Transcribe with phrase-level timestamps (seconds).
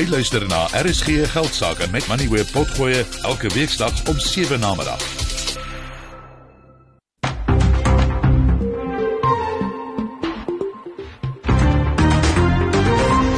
[0.00, 5.02] Jy luister na RSG Geldsaake met Money Web Potgoe elke weeksdag om 7 na middag.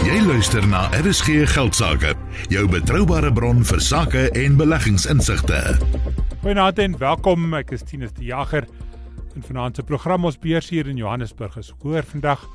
[0.07, 2.15] Jy luister na RSG Geldsaake,
[2.47, 5.59] jou betroubare bron vir sake en beleggingsinsigte.
[6.47, 7.51] Goeienaand en welkom.
[7.59, 8.71] Ek is Tinus die Jager.
[9.35, 12.47] In vanaand se program ons beurs hier in Johannesburg is hoor vandag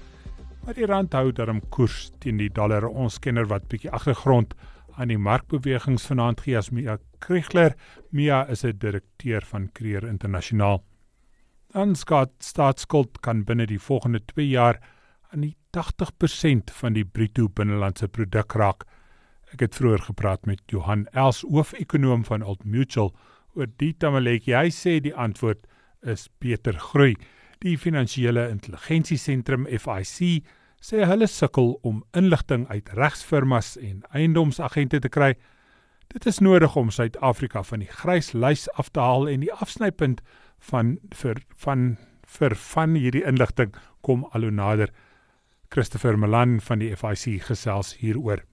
[0.68, 2.84] Maar die rand hou daarom koers teen die dollar.
[2.92, 4.52] Ons kenner wat bietjie agtergrond
[5.00, 7.72] aan die markbewegings vanaand gee as Mia Kriegler.
[8.12, 10.84] Mia is 'n direkteur van Creer Internasionaal.
[11.72, 14.82] Dan skaat staatsskuld kan binne die volgende 2 jaar
[15.32, 18.84] aan die 80% van die bruto binnelandse produk raak.
[19.54, 23.16] Ek het vroeër gepraat met Johan Els, hoofekonoom van Old Mutual,
[23.56, 24.56] oor die tamaletjie.
[24.56, 25.66] Hy sê die antwoord
[26.02, 27.16] is beter groei.
[27.60, 30.44] Die finansiële intelligensiesentrum FIC
[30.88, 35.34] sê hulle sukkel om inligting uit regsfirmas en eiendomsagente te kry.
[36.14, 40.22] Dit is nodig om Suid-Afrika van die grys lys af te haal en die afsnypunt
[40.70, 41.98] van vir van
[42.38, 43.76] vir van hierdie inligting
[44.08, 44.94] kom al hoe nader.
[45.76, 48.46] Christopher Malan van die FIC gesels hieroor.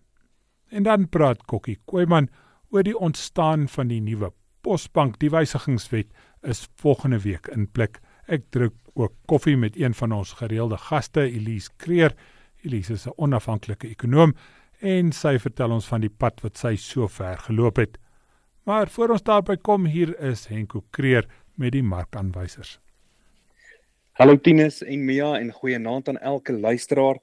[0.74, 2.28] En dan praat Kokkie Koeman
[2.74, 4.32] oor die ontstaan van die nuwe
[4.66, 5.20] Posbank.
[5.22, 6.10] Die wysigingswet
[6.42, 8.00] is volgende week in plek.
[8.26, 12.14] Ek druk ook koffie met een van ons gereelde gaste, Elise Kreer.
[12.62, 14.34] Elise is 'n onafhanklike ekonom
[14.80, 17.98] en sy vertel ons van die pad wat sy so ver geloop het.
[18.62, 22.78] Maar voor ons daarby kom, hier is Henko Kreer met die markaanwysers.
[24.12, 27.18] Hallo Tinus en Mia en goeienaand aan elke luisteraar.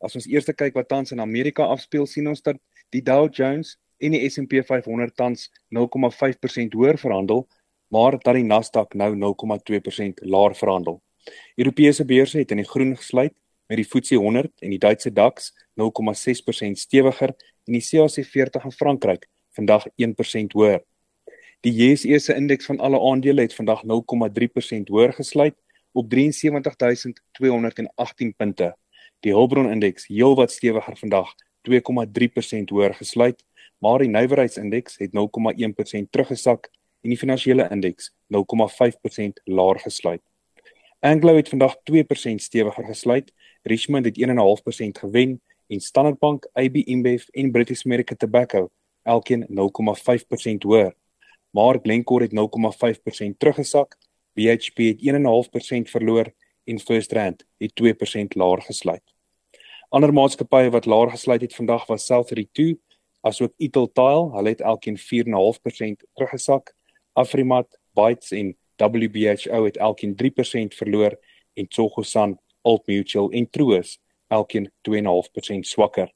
[0.00, 2.56] As ons eers kyk wat tans in Amerika afspeel, sien ons dat
[2.90, 7.48] die Dow Jones en die S&P 500 tans 0,5% hoër verhandel
[7.94, 11.00] maar dat die Nasdaq nou 0,2% laer verhandel.
[11.56, 13.34] Europese beurse het in die groen gesluit
[13.66, 18.72] met die FTSE 100 en die Duitse DAX 0,6% stewiger en die CAC 40 in
[18.72, 19.90] Frankryk vandag 1%
[20.52, 20.82] hoër.
[21.64, 23.90] Die JSE se indeks van alle aandele het vandag 0,3%
[24.92, 25.54] hoër gesluit
[25.92, 28.76] op 73218 punte.
[29.20, 31.34] Die Hulbron indeks heelwat stewiger vandag
[31.70, 31.76] 2,3%
[32.68, 33.44] hoër gesluit,
[33.78, 35.22] maar die nywerheidsindeks het 0,1%
[36.10, 36.70] teruggesak
[37.00, 40.22] en die finansiële indeks 0,5% laer gesluit.
[41.04, 43.32] Anglo het vandag 2% stewiger gesluit,
[43.62, 48.70] Richmond het 1.5% gewen en Standard Bank, AB InBev en British American Tobacco
[49.02, 49.46] elkeen
[50.50, 50.94] 0,5% hoër.
[51.50, 52.32] Maar Glencore het
[53.26, 53.98] 0,5% teruggesak,
[54.32, 55.00] BHP het
[55.86, 56.32] 1.5% verloor
[56.64, 59.14] en First Rand het 2% laer gesluit.
[59.88, 62.80] Ander maatskappye wat laer gesluit het vandag was Southern 2
[63.20, 66.74] asook Ital Tile, hulle het elkeen 4.5% teruggesak
[67.12, 71.18] Afrimat, Bytes en WBHO het elkeen 3% verloor
[71.54, 76.12] en Tsogosan, Old Mutual en Troos elkeen 2.5% swakker.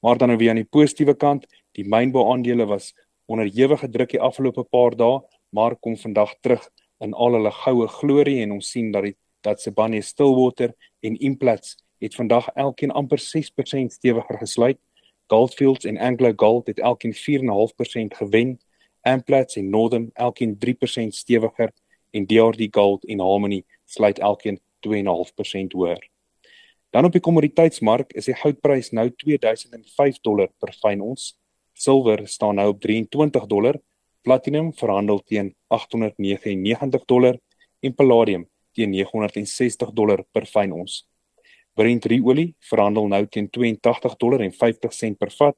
[0.00, 4.20] Maar dan nou weer aan die positiewe kant, die mynbou-aandele was onder ewige druk die
[4.20, 6.68] afgelope paar dae, maar kom vandag terug
[7.00, 11.76] in al hulle goue glorie en ons sien dat die dat Sibanye Stillwater en Implats
[11.98, 14.78] het vandag elkeen amper 6% stewiger gesluit.
[15.26, 18.58] Goldfields en Anglo Gold het elkeen 4.5% gewen
[19.02, 21.72] Amplats en Northern elkeen 3% stewiger
[22.10, 26.00] en DRD Gold en Harmony sluit elkeen 2.5% hoër.
[26.90, 31.34] Dan op die kommoditeitsmark is die goudprys nou 2005 dollar per fyn ons.
[31.72, 33.78] Silwer staan nou op 23 dollar,
[34.26, 37.38] platinum verhandel teen 899 dollar
[37.80, 41.04] en palladium teen 960 dollar per fyn ons.
[41.78, 45.56] Brent olie verhandel nou teen 82 dollar en 50 sent per vat.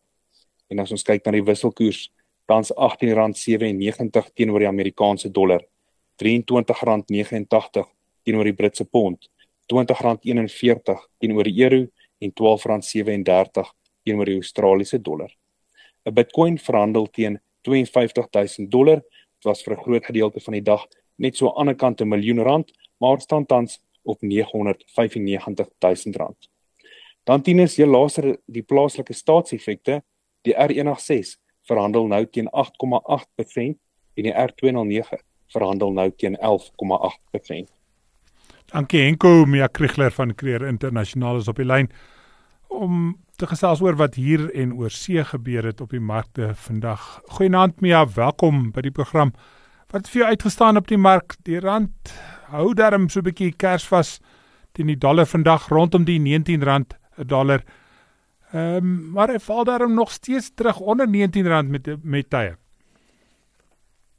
[0.71, 2.11] En as ons kyk na die wisselkoers
[2.53, 5.63] tans R18.97 teenoor die Amerikaanse dollar,
[6.21, 7.87] R23.89
[8.27, 9.31] teenoor die Britse pond,
[9.73, 11.87] R20.41 teenoor die euro
[12.23, 13.71] en R12.37
[14.05, 15.31] teenoor die Australiese dollar.
[16.05, 20.87] 'n Bitcoin verhandel teen 52000 dollar, dit was vir 'n groot gedeelte van die dag
[21.17, 26.51] net so aan die ander kant 'n miljoen rand, maar staan tans op 995000 rand.
[27.25, 30.03] Dan tieners, jy laaser die plaaslike staatseffekte,
[30.43, 33.79] die R186 verhandel nou teen 8,8%
[34.15, 35.21] en die R209
[35.53, 37.71] verhandel nou teen 11,8%.
[38.73, 41.91] Dankie Henko Mia Kriegler van Creer Internasionaal is op die lyn
[42.73, 47.21] om te gesels oor wat hier en oor see gebeur het op die markte vandag.
[47.37, 49.35] Goeienaand Mia, welkom by die program.
[49.93, 51.37] Wat het vir jou uitgestaan op die mark?
[51.45, 52.15] Die rand
[52.53, 54.21] hou darm so 'n bietjie kersvas
[54.73, 56.63] teen die dollar vandag rondom die R19
[57.19, 57.61] 'n dollar.
[58.53, 62.57] Ehm um, maar hy val daarom nog steeds terug onder R19 met met tye.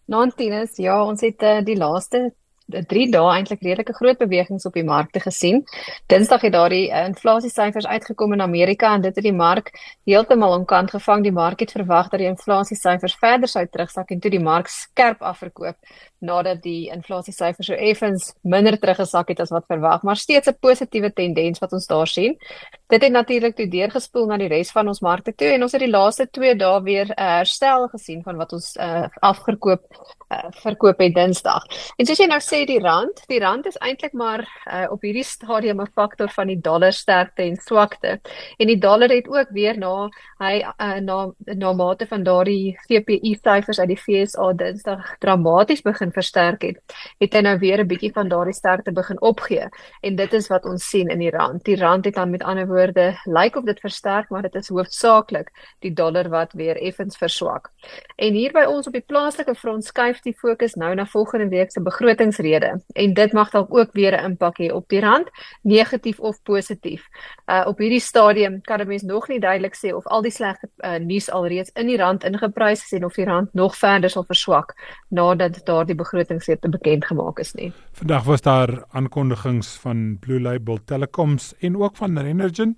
[0.05, 2.33] Non-tennis, ja, ons het uh, die laaste
[2.65, 5.63] 3 dae eintlik redelike groot bewegings op die markte gesien.
[6.07, 9.69] Dinsdag het daardie uh, inflasiesyfers uitgekom in Amerika en dit het die mark
[10.09, 11.23] heeltemal onkant gevang.
[11.23, 15.21] Die mark het verwag dat die inflasiesyfers verder sou terugsak en toe die mark skerp
[15.21, 15.77] afverkoop
[16.23, 21.11] nadat die inflasiesyfers so effens minder teruggesak het as wat verwag, maar steeds 'n positiewe
[21.13, 22.37] tendens wat ons daar sien.
[22.87, 25.81] Dit het natuurlik toe deurgespoel na die res van ons markte toe en ons het
[25.81, 29.81] die laaste 2 dae weer 'n herstel gesien van wat ons uh, afgekoop
[30.33, 31.65] uh, verkoop het Dinsdag.
[31.97, 35.25] En soos jy nou sê die rand, die rand is eintlik maar uh, op hierdie
[35.27, 38.19] stadium 'n faktor van die dollar sterkte en swakte.
[38.57, 40.09] En die dollar het ook weer na
[40.39, 46.11] hy uh, na na mate van daardie CPI syfers uit die FSA Dinsdag dramaties begin
[46.13, 46.79] versterk het,
[47.19, 49.67] het hy nou weer 'n bietjie van daardie sterkte begin opgee.
[50.01, 51.63] En dit is wat ons sien in die rand.
[51.63, 55.51] Die rand het dan met ander woorde lyk of dit versterk, maar dit is hoofsaaklik
[55.79, 57.71] die dollar wat weer effens verswak.
[58.15, 61.71] En hier by ons op die plaaslike front skuif die fokus nou na volgende week
[61.71, 65.29] se begrotingsrede en dit mag dalk ook weer 'n impak hê op die rand,
[65.61, 67.07] negatief of positief.
[67.45, 70.69] Uh op hierdie stadium kan 'n mens nog nie duidelik sê of al die slegte
[70.77, 74.23] uh, nuus alreeds in die rand ingeprys is en of die rand nog verder sal
[74.23, 74.73] verswak
[75.09, 77.71] nadat daardie begrotingsrede bekend gemaak is nie.
[77.99, 82.77] Vandag was daar aankondigings van Blue Label Telecoms en ook van Renergen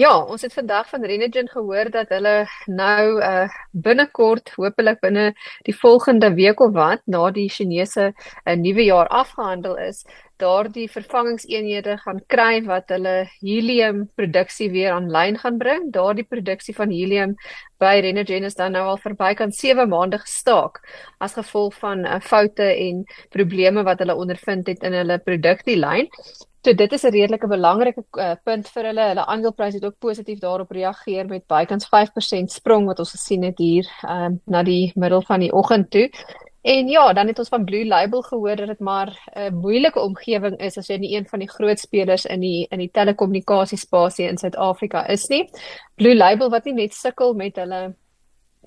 [0.00, 5.26] Ja, ons het vandag van Renergen gehoor dat hulle nou uh binnekort, hopelik binne
[5.68, 10.00] die volgende week of wat, na die Chinese uh, nuwe jaar afgehandel is,
[10.40, 15.90] daardie vervangingseenhede gaan kry wat hulle helium produksie weer aanlyn gaan bring.
[15.92, 17.36] Daardie produksie van helium
[17.82, 20.80] by Renergen is dan nou al verby kan 7 maande gestaak
[21.20, 23.04] as gevolg van uh, foute en
[23.36, 26.08] probleme wat hulle ondervind het in hulle produksielyn.
[26.62, 29.04] So dit is 'n redelike belangrike uh, punt vir hulle.
[29.12, 33.58] Hulle aandeleprys het ook positief daarop reageer met bykans 5% sprong wat ons gesien het
[33.58, 36.10] hier um, na die middel van die oggend toe.
[36.62, 40.00] En ja, dan het ons van Blue Label gehoor dat dit maar 'n uh, moeilike
[40.00, 44.28] omgewing is as jy nie een van die groot spelers in die in die telekommunikasiespasie
[44.28, 45.48] in Suid-Afrika is nie.
[45.94, 47.94] Blue Label wat nie net sukkel met hulle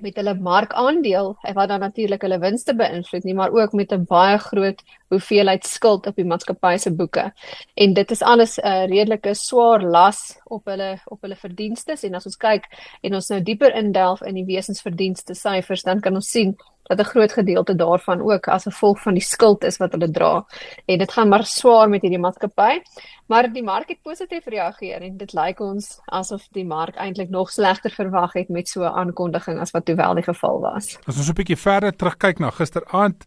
[0.02, 4.38] met hulle markandeel wat dan natuurlik hulle winste beïnvloed nie, maar ook met 'n baie
[4.38, 7.34] groot hoeveelheid skuld op die maatskappy se boeke.
[7.74, 12.16] En dit is alles 'n uh, redelike swaar las op hulle op hulle verdienste en
[12.16, 12.66] as ons kyk
[13.02, 17.04] en ons nou dieper indelf in die wesensverdienste syfers, dan kan ons sien dat 'n
[17.04, 20.46] groot gedeelte daarvan ook as gevolg van die skuld is wat hulle dra.
[20.86, 22.82] En dit gaan maar swaar met hierdie maatskappy.
[23.28, 27.52] Maar die mark het positief reageer en dit lyk ons asof die mark eintlik nog
[27.52, 30.98] slegter verwag het met so 'n aankondiging as wat toe wel die geval was.
[31.06, 33.26] As ons 'n bietjie verder terugkyk na gisteraand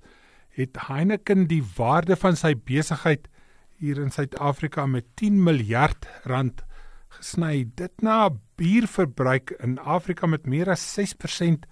[0.49, 3.29] het Heineken die waarde van sy besigheid
[3.77, 6.65] hier in Suid-Afrika met 10 miljard rand
[7.09, 7.67] gesny.
[7.75, 11.67] Dit na bierverbruik in Afrika met meer as 6%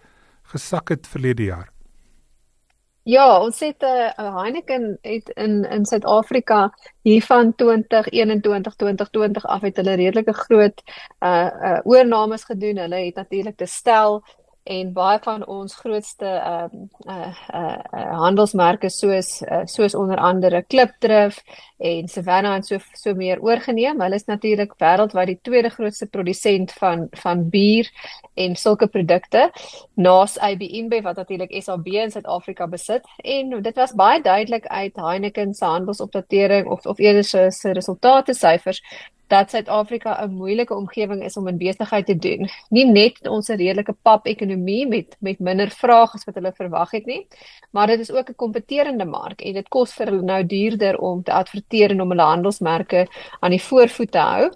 [0.53, 1.74] gesak het verlede jaar.
[3.05, 6.73] Ja, ons het 'n uh, eh, Heineken het in in Suid-Afrika
[7.03, 10.83] hier van 2021 2020 af het hulle redelike groot
[11.21, 12.77] uh uh oornames gedoen.
[12.77, 14.25] Hulle het natuurlik te stel
[14.65, 20.17] en baie van ons grootste ehm um, uh, uh uh handelsmerke soos uh, soos onder
[20.17, 21.43] andere Klipdrif
[21.77, 24.01] en Savanna en so so meer oorgeneem.
[24.01, 27.91] Hulle is natuurlik wêreldwyd die tweede grootste produsent van van bier
[28.35, 29.51] en sulke produkte
[29.95, 33.05] naas AB InBev wat natuurlik SAB in Suid-Afrika besit.
[33.17, 38.81] En dit was baie duidelik uit Heineken se handelsopdatering of of eerder se resultate syfers
[39.35, 42.49] dat Suid-Afrika 'n moeilike omgewing is om in besigheid te doen.
[42.71, 47.27] Nie net ons redelike pap-ekonomie met met minder vrae as wat hulle verwag het nie,
[47.73, 51.23] maar dit is ook 'n kompeterende mark en dit kos vir hulle nou duurder om
[51.23, 53.07] te adverteer en om hulle handelsmerke
[53.41, 54.51] aan die voorvoet te hou.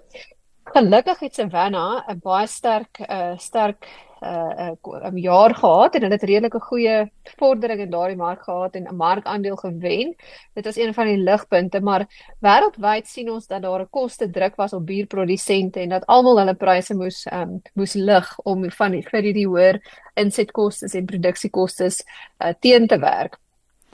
[0.63, 3.87] Gelukkig het Savanna 'n baie sterk uh sterk
[4.21, 8.75] uh 'n uh, jaar gehad en hulle het redelike goeie vordering in daardie mark gehad
[8.75, 10.15] en 'n markandeel gewen.
[10.53, 12.07] Dit was een van die ligpunte, maar
[12.39, 16.53] wêreldwyd sien ons dat daar 'n koste druk was op bierprodusente en dat almal hulle
[16.53, 19.81] pryse moes um, moes lig om van die vir die hoër
[20.13, 21.89] insetkoste en produksiekoste
[22.43, 23.39] uh, teen te werk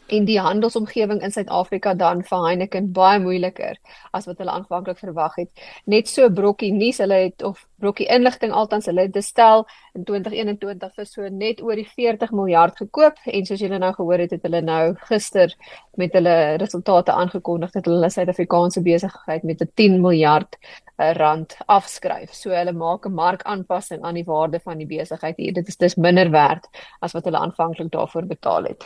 [0.08, 3.78] en die handelsomgewing in Suid-Afrika dan vir Heineken baie moeiliker
[4.14, 5.50] as wat hulle aanvanklik verwag het.
[5.90, 9.66] Net so brokkie nuus, hulle het of brokkie inligting altans hulle het gestel
[9.98, 14.24] in 2021 vir so net oor die 40 miljard gekoop en soos julle nou gehoor
[14.26, 15.54] het, het hulle nou gister
[16.00, 20.58] met hulle resultate aangekondig dat hulle Suid-Afrikaanse besigheid met 'n 10 miljard
[21.00, 22.34] uh, rand afskryf.
[22.34, 25.38] So hulle maak 'n markaanpassing aan die waarde van die besigheid.
[25.38, 26.70] Dit is dis minder werd
[27.00, 28.86] as wat hulle aanvanklik daarvoor betaal het.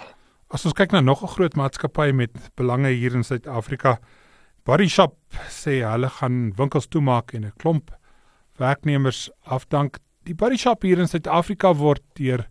[0.50, 4.00] As ons kyk na nog 'n groot maatskappy met belange hier in Suid-Afrika,
[4.66, 5.16] Body Shop
[5.48, 7.92] sê hulle gaan winkels toemaak en 'n klomp
[8.58, 10.00] werknemers afdank.
[10.26, 12.48] Die Body Shop hier in Suid-Afrika word deur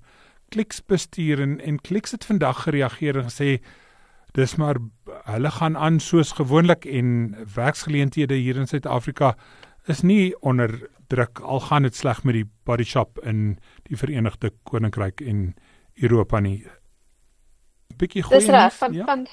[0.51, 3.61] Clicks bestuur en, en Clicks het vandag gereageer en gesê
[4.33, 4.77] dis maar
[5.25, 9.37] hulle gaan aan soos gewoonlik en werksgeleenthede hier in Suid-Afrika
[9.89, 14.53] is nie onder druk al gaan dit sleg met die body shop in die Verenigde
[14.63, 15.55] Koninkryk en
[15.97, 16.65] Europa nie.
[17.99, 18.41] Bietjie goeie.
[18.41, 19.05] Dis reg van ja?
[19.05, 19.27] van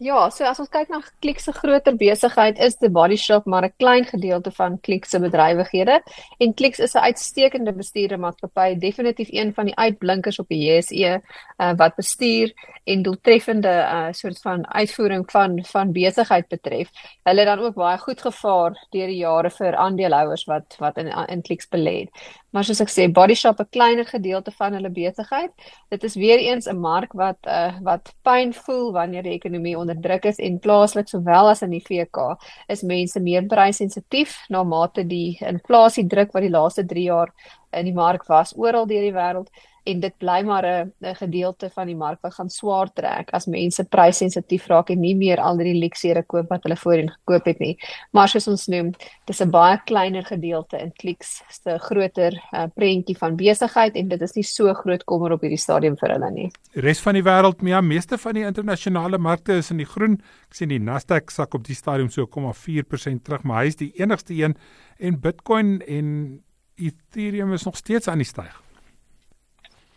[0.00, 3.66] Ja, so as ons kyk na Klik se groter besigheid is die Body Shop maar
[3.66, 6.00] 'n klein gedeelte van Klik se bedrywighede
[6.40, 11.20] en Klik is 'n uitstekende bestuurdermaatskappy, definitief een van die uitblinkers op die JSE
[11.58, 12.54] uh, wat bestuur
[12.84, 16.88] en doeltreffende uh, soort van uitvoering van van besigheid betref.
[17.22, 21.08] Hulle het dan ook baie goed gevaar deur die jare vir aandeelhouers wat wat in
[21.28, 22.10] in Klik belê het.
[22.50, 25.52] Maar soos ek sê, Body Shop 'n kleiner gedeelte van hulle besigheid.
[25.88, 29.89] Dit is weer eens 'n mark wat uh, wat pyn voel wanneer die ekonomie onder
[29.94, 32.36] druk is en plaaslik sowel as in die VK
[32.68, 37.34] is mense meer prysensitief na mate die inflasie druk wat die laaste 3 jaar
[37.72, 39.50] in die mark was oral deur die wêreld
[39.84, 43.84] en dit bly maar 'n gedeelte van die mark wat gaan swaar trek as mense
[43.84, 47.76] prysensitief raak en nie meer al die luksere koop wat hulle voorheen gekoop het nie.
[48.12, 48.92] Maar soos ons noem,
[49.26, 54.22] dis 'n baie kleiner gedeelte in Clicks se groter uh, prentjie van besigheid en dit
[54.22, 56.50] is nie so groot kommer op hierdie stadium vir hulle nie.
[56.74, 60.20] Res van die wêreld, ja, meeste van die internasionale markte is in die groen.
[60.48, 63.92] Ek sien die Nasdaq sak op die stadium so 0,4% terug, maar hy is die
[64.00, 64.56] enigste een
[64.98, 66.42] en Bitcoin en
[66.80, 68.69] Ethereum is nog steeds aan die styg.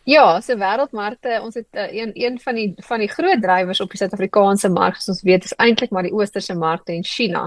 [0.03, 3.93] Ja, so wêreldmarkte, ons het uh, een een van die van die groot drywers op
[3.93, 7.45] die Suid-Afrikaanse mark, soos ons weet, is eintlik maar die oosterse markte en China.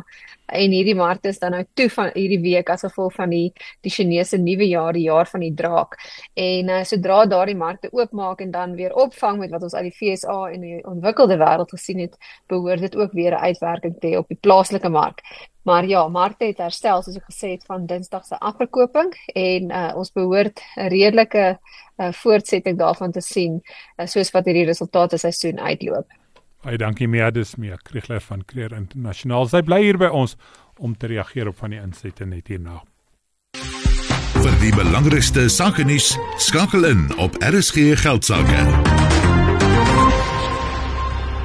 [0.48, 3.50] En hierdie markte is dan nou toe van hierdie week as gevolg van die
[3.84, 5.98] die Chinese nuwe jaar, die jaar van die draak.
[6.32, 9.96] En uh, sodra daardie markte oopmaak en dan weer opvang met wat ons uit die
[9.98, 12.16] FSA en die ontwikkelde wêreld gesien het,
[12.48, 15.20] behoort dit ook weer 'n uitwerking te hê op die plaaslike mark.
[15.66, 19.88] Maar ja, markte het herstel soos ek gesê het van Dinsdag se afverkoping en uh,
[19.98, 23.58] ons behoort 'n redelike uh, voortsetting daarvan te sien
[23.96, 26.06] uh, soos wat hierdie resultate seisoen uitloop.
[26.62, 29.48] Baie dankie Mia, dis Mia Kriegler van Creer Internasionaal.
[29.48, 30.36] Sy bly hier by ons
[30.78, 32.82] om te reageer op van die insette net hierna.
[34.38, 39.25] Vir die belangrikste sake nuus skakel in op RSG geldsaake.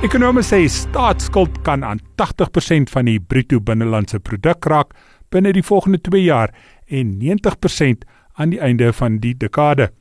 [0.01, 4.97] Ekonome sê staatsskuld kan aan 80% van die bruto binnelandse produk raak
[5.29, 6.49] binne die volgende 2 jaar
[6.89, 8.01] en 90%
[8.41, 9.93] aan die einde van die dekade.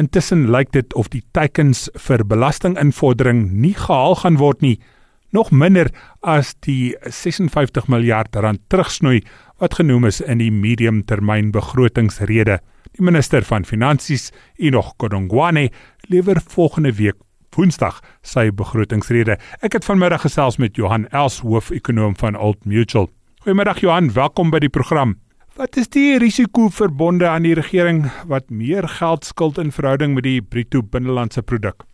[0.00, 4.80] Intussen lyk dit of die teikens vir belastinginvordering nie gehaal gaan word nie,
[5.36, 5.92] nog minder
[6.24, 9.20] as die 56 miljard rand terugsnoei
[9.60, 12.56] wat genoem is in die mediumtermynbegrotingsrede.
[12.96, 15.68] Die minister van Finansies, Enoch Godongwana,
[16.08, 17.20] lewer volgende week
[17.52, 19.34] Woensdag sy begrotingsrede.
[19.60, 23.10] Ek het vanmiddag gesels met Johan Els, hoof-ekonoom van Old Mutual.
[23.44, 25.18] Goeiemiddag Johan, welkom by die program.
[25.60, 30.24] Wat is die risiko verbonde aan die regering wat meer geld skuld in verhouding met
[30.24, 31.84] die bruto binnelandse produk?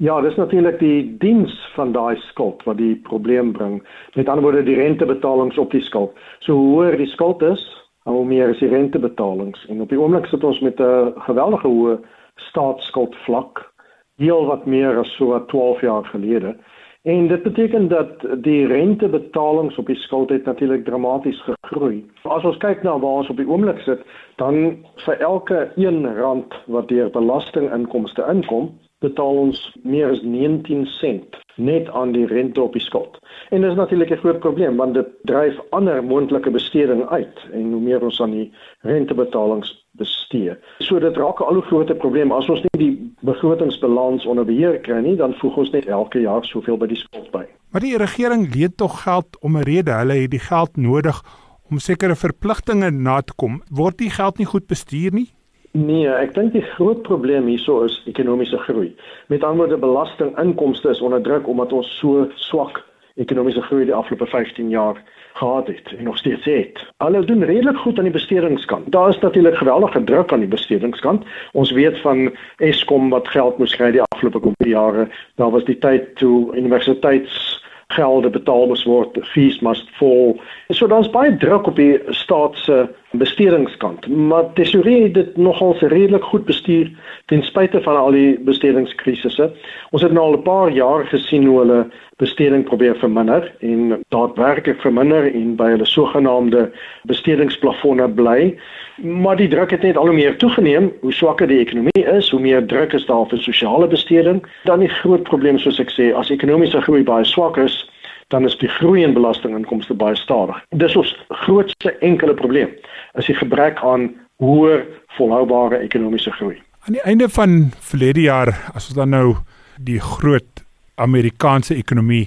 [0.00, 3.82] Ja, dis natuurlik die diens van daai skuld wat die probleem bring.
[4.16, 6.16] Met ander woorde die rentebetalings op die skuld.
[6.40, 7.60] So hoe hoër die skuld is,
[8.08, 9.60] hoe meer is die rentebetalings.
[9.68, 12.00] En op die oomblik sit ons met 'n geweldige hoë
[12.48, 13.71] staatsskuld vlak
[14.16, 16.56] heel wat meer as so 12 jaar gelede.
[17.02, 22.10] En dit beteken dat die rentebetalings op die skuld het natuurlik dramaties gegroei.
[22.22, 24.04] As ons kyk na waar ons op die oomblik sit,
[24.36, 28.70] dan vir elke 1 rand wat deur belastinginkomste inkom,
[29.02, 33.18] betaal ons meer as 19 sent net aan die rente op die skuld.
[33.50, 37.72] En dit is natuurlik 'n groot probleem want dit dryf ander moontlike besteding uit en
[37.72, 40.56] hoe meer ons aan die rentebetalings bestee.
[40.78, 44.80] So dit raak 'n al hoe groter probleem as ons nie die begrotingsbalans onder beheer
[44.80, 47.44] kry nie, dan voeg ons net elke jaar soveel by die skuld by.
[47.70, 49.90] Maar die regering leen tog geld om 'n rede.
[49.90, 51.22] Hulle het die geld nodig
[51.70, 53.62] om sekere verpligtinge na te kom.
[53.70, 55.30] Word die geld nie goed bestuur nie?
[55.72, 58.90] Nee, ek dink die groot probleem hierso is ekonomiese groei.
[59.32, 62.82] Met ander woorde, belastinginkomste is onder druk omdat ons so swak
[63.16, 65.00] ekonomiese groei die afgelope 15 jaar
[65.40, 66.82] gehad het en nog steeds het.
[67.00, 68.92] Hulle doen redelik goed aan die bestedingskant.
[68.92, 71.24] Daar is natuurlik geweldige druk aan die bestedingskant.
[71.52, 75.08] Ons weet van Eskom wat geld moes kry die afgelope jare.
[75.40, 77.62] Daar was die tyd toe universiteits
[77.92, 80.36] gelde betaal moes word, fees must fall.
[80.68, 86.24] So daar's baie druk op die staat se bestedingskant, maar tesorie het dit nogal redelik
[86.24, 86.90] goed bestuur
[87.26, 89.50] ten spyte van al die bestedingskrisisse.
[89.90, 94.80] Ons het nou al 'n paar jaar gesien hoe hulle besteding probeer verminder en daadwerklik
[94.80, 96.70] verminder en by hulle sogenaamde
[97.02, 98.58] bestedingsplafonne bly.
[98.96, 100.92] Maar die druk het net al hoe meer toegeneem.
[101.00, 104.46] Hoe swakker die ekonomie is, hoe meer druk is daar vir sosiale besteding.
[104.64, 107.91] Dan die groot probleem soos ek sê, as ekonomiese groei baie swak is,
[108.32, 110.58] dan is die groei in belastinginkomste baie stadig.
[110.80, 111.12] Dis ons
[111.44, 112.72] grootste enkele probleem,
[113.20, 114.08] is die gebrek aan
[114.42, 114.86] hoër
[115.18, 116.56] volhoubare ekonomiese groei.
[116.88, 119.36] Aan die einde van verlede jaar, as ons dan nou
[119.78, 120.64] die groot
[121.00, 122.26] Amerikaanse ekonomie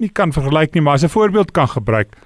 [0.00, 2.16] nie kan vergelyk nie, maar as 'n voorbeeld kan gebruik.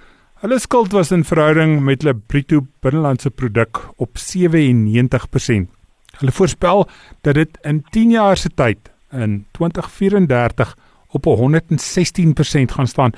[0.45, 5.71] Hulle skuld was in verhouding met hulle bruto binnelandse produk op 97%.
[6.19, 6.89] Hulle voorspel
[7.23, 8.79] dat dit in 10 jaar se tyd
[9.11, 10.77] in 2034
[11.15, 13.15] op 116% gaan staan.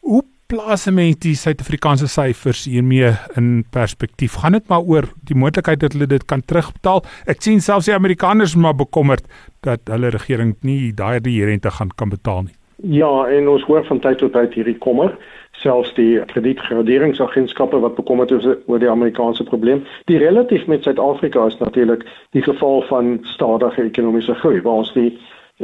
[0.00, 4.38] Hoe plaas mense die Suid-Afrikaanse syfers hiermee in perspektief?
[4.42, 7.04] Gaan dit maar oor die moontlikheid dat hulle dit kan terugbetaal?
[7.30, 9.28] Ek sien selfs die Amerikaners maar bekommerd
[9.66, 12.56] dat hulle regering nie daardie rente gaan kan betaal nie.
[12.82, 15.12] Ja, en ons hoor van tyd tot tyd hierdie kommer,
[15.60, 19.82] selfs die kredietgraderingsagentskappe wat bekommerd is oor die Amerikaanse probleem.
[20.08, 22.06] Die relatief met Suid-Afrika is natuurlik
[22.36, 25.12] die geval van stadige ekonomiese groei, waar ons die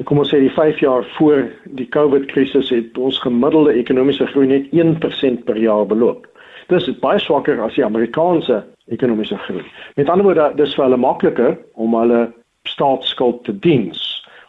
[0.05, 1.47] kom ons sê die 5 jaar voor
[1.79, 6.27] die COVID krisis het ons gemiddelde ekonomiese groei net 1% per jaar beloop.
[6.69, 9.65] Dis baie swakker as die Amerikaanse ekonomiese groei.
[9.97, 12.27] Met ander woorde, dis vir hulle makliker om hulle
[12.69, 14.05] staatsskuld te diens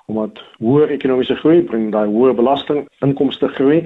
[0.08, 3.82] omdat hoër ekonomiese groei bring daai hoër belasting inkomste groei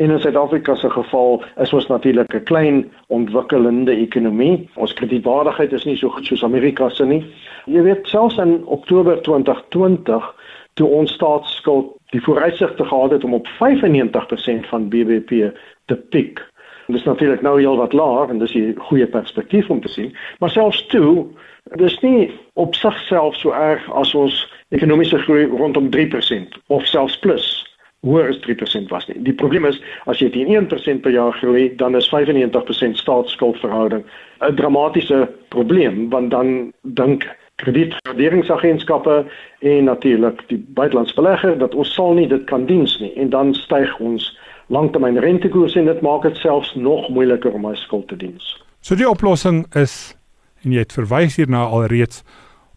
[0.00, 4.68] en in Suid-Afrika se geval is ons natuurlik 'n klein ontwikkelende ekonomie.
[4.74, 7.24] Ons kredietwaardigheid is nie so goed soos Amerika se nie.
[7.66, 10.34] Jy weet selfs in Oktober 2020
[10.76, 15.50] toe ons staatsskuld die vooruitsigte gehad het om op 95% van BBP
[15.84, 16.42] te piek.
[16.86, 20.16] Dit is natuurlik nou heel wat laer en dis 'n goeie perspektief om te sien,
[20.38, 21.26] maar selfs toe,
[21.74, 27.76] dis nie op sigself so erg as ons ekonomiese groei rondom 3% of selfs plus
[28.00, 29.22] hoër as 3% was nie.
[29.22, 34.04] Die probleem is as jy teen 1% per jaar groei, dan is 95% staatsskuldverhouding
[34.40, 37.26] 'n dramatiese probleem want dan dink
[37.62, 39.24] kredietgraderingsagentskappe
[39.58, 43.54] en natuurlik die buitelandse belegger dat ons sal nie dit kan diens nie en dan
[43.54, 44.28] styg ons
[44.72, 48.56] langtermyn rentekoers en dit maak dit selfs nog moeiliker om my skuld te diens.
[48.80, 50.16] So die oplossing is
[50.64, 52.24] en jy het verwys hierna alreeds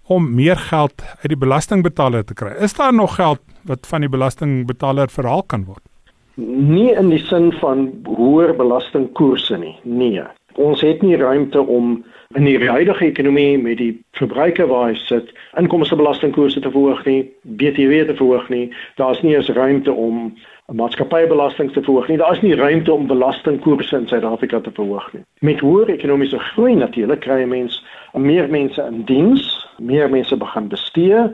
[0.10, 2.56] om meer geld uit die belastingbetaler te kry.
[2.66, 5.84] Is daar nog geld wat van die belastingbetaler verhaal kan word?
[6.40, 9.76] Nie in die sin van hoër belastingkoerse nie.
[9.84, 10.24] Nee.
[10.56, 12.00] Ons het nie ruimte om
[12.38, 17.24] in die huidige ekonomie met die verbruiker waar hy sit, inkomstebelastingkoerse te verhoog nie,
[17.58, 18.68] BTW te verhoog nie.
[19.02, 20.28] Daar's nie eens ruimte om
[20.78, 22.20] maatskappybelasting te verhoog nie.
[22.22, 25.24] Daar's nie ruimte om belastingkoerse in Suid-Afrika te verhoog nie.
[25.42, 27.82] Met hoër ekonomiese groei natuurlik kry jy mense
[28.14, 29.50] meer mense in diens,
[29.82, 31.26] meer mense begin bestee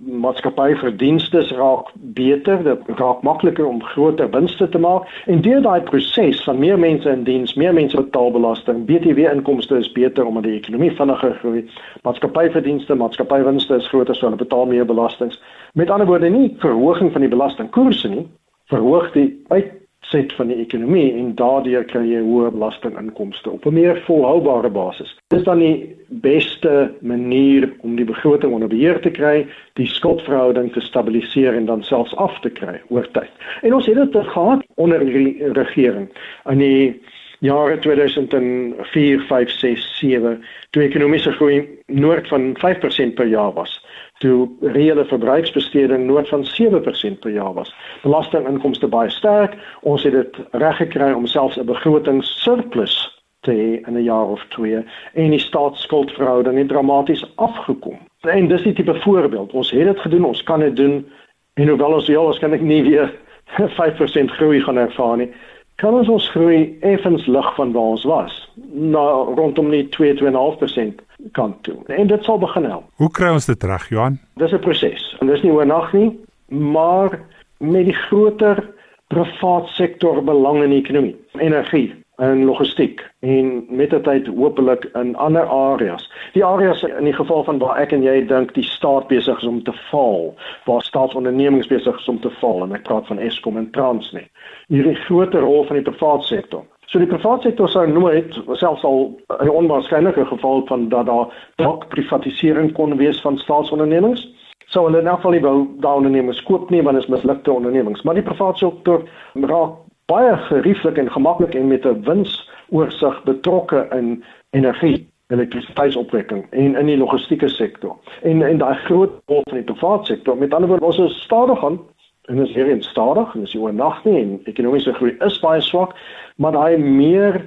[0.00, 6.40] maatskappyverdienste raak beter, dit raak makliker om groter winste te maak en deur daai proses
[6.44, 10.56] van meer mense in diens, meer mense betaal belasting, BTW inkomste is beter omdat die
[10.56, 11.64] ekonomie vinniger groei.
[12.02, 15.40] Maatskappyverdienste, maatskappywinste is groter so hulle betaal meer belastings.
[15.74, 18.26] Met ander woorde nie verhoging van die belastingkoerse nie,
[18.72, 19.79] verhoog die uit
[20.10, 25.16] set van die ekonomie en daardeur kry jy hoër belastinginkomste op 'n meer volhoubare basis.
[25.34, 30.80] Dis dan die beste manier om die begroting onder beheer te kry, die skuldverhouding te
[30.80, 33.30] stabiliseer en dan selfs af te kry oor tyd.
[33.62, 36.08] En ons het dit gehad onder die regering
[36.50, 37.00] in die
[37.38, 43.80] jare 2004, 5, 6, 7 toe ekonomiese groei noord van 5% per jaar was
[44.20, 47.74] toe reële verbruiksbesteding noord van 7% per jaar was.
[48.02, 49.56] Belastinginkomste baie sterk.
[49.80, 52.96] Ons het dit reg gekry om selfs 'n begrotingssurplus
[53.40, 57.98] te hê in 'n jaar of twee en die staatsskuldverhouding het dramaties afgekom.
[58.20, 59.52] En dis 'n tipe voorbeeld.
[59.52, 61.06] Ons het dit gedoen, ons kan dit doen
[61.54, 63.14] en hoewel ons heel waarskynlik nie weer
[63.80, 65.32] 5% groei gaan ervaar nie,
[65.80, 68.34] kan ons ons groei effens lig van waar ons was.
[68.72, 69.04] Na
[69.36, 71.00] rondom die 2-2.5%
[71.36, 71.76] kant toe.
[71.88, 72.84] En dit sal begin help.
[73.00, 74.18] Hoe kry ons dit reg, Johan?
[74.40, 75.16] Dis 'n proses.
[75.20, 77.20] En dis nie oornag nie, maar
[77.58, 78.68] met die groter
[79.08, 85.14] privaat sektor belang in die ekonomie, energie en logistiek en met die tyd hopelik in
[85.16, 86.04] ander areas.
[86.32, 89.48] Die areas in die geval van waar ek en jy dink die staat besig is
[89.48, 90.34] om te val,
[90.68, 94.28] waar staatsondernemings besig is om te val en ek praat van Eskom en Transnet.
[94.68, 96.66] Hierdie groter rol van die privaat sektor.
[96.90, 101.88] So die private sektor sou nooit selfs al 'n onwaarskynlike geval van dat daar dalk
[101.88, 104.28] privatisering kon wees van staatsondernemings.
[104.66, 108.02] So hulle nou val nie wou daai ondernemings koop nie want dit is mislukte ondernemings,
[108.02, 109.02] maar die private sektor
[109.34, 109.72] raak
[110.10, 116.98] baie gerieflik en gemaklik en met 'n winsoorsig betrokke in energie elektrisiteitsopwekking en in die
[116.98, 117.96] logistieke sektor.
[118.22, 121.64] En en daai groot rol van die private sektor, met ander woorde, ons is stadig
[121.64, 121.80] aan
[122.28, 125.60] en is hier in stadig en is oor nag nie en ekonomiese groei is baie
[125.60, 125.94] swak,
[126.36, 127.40] maar daai meer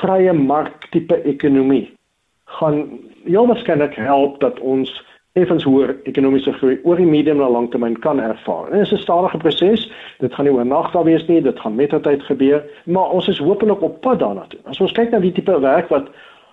[0.00, 1.96] vrye mark tipe ekonomie
[2.58, 4.92] gaan heel waarskynlik help dat ons
[5.36, 8.70] effens hoër ekonomiese groei oor die medium na langtermyn kan ervaar.
[8.70, 9.90] En dit is 'n stadige proses.
[10.18, 13.28] Dit gaan nie oor nag daar wees nie, dit gaan met tyd gebeur, maar ons
[13.28, 14.60] is hopelik op pad daarna toe.
[14.64, 16.08] As ons kyk na die tipe werk wat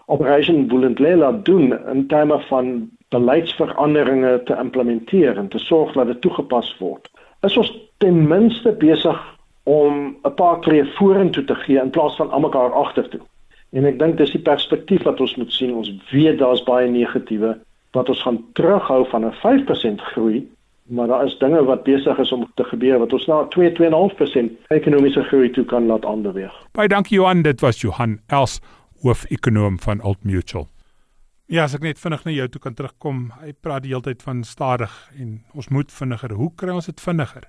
[0.06, 6.76] Operation Vulindlela doen in terme van beleidsveranderinge te implementeer en te sorg dat dit toegepas
[6.80, 7.10] word
[7.44, 9.20] is ons ten minste besig
[9.64, 13.20] om 'n paar tree vorentoe te gee in plaas van almekaar agtertoe.
[13.72, 15.76] En ek dink dis die perspektief wat ons moet sien.
[15.76, 17.58] Ons weet daar's baie negatiewe
[17.94, 20.44] wat ons gaan terughou van 'n 5% groei,
[20.84, 25.24] maar daar is dinge wat besig is om te gebeur wat ons na 2-2.5% ekonomiese
[25.24, 26.54] groei toe kan laat aanbeweeg.
[26.72, 28.60] Baie dankie Johan, dit was Johan Els,
[29.02, 30.68] hoof-ekonoom van Old Mutual.
[31.46, 33.32] Ja, as ek net vinnig na jou toe kan terugkom.
[33.42, 36.32] Hy praat die hele tyd van stadig en ons moet vinniger.
[36.32, 37.44] Hoe kry ons dit vinniger?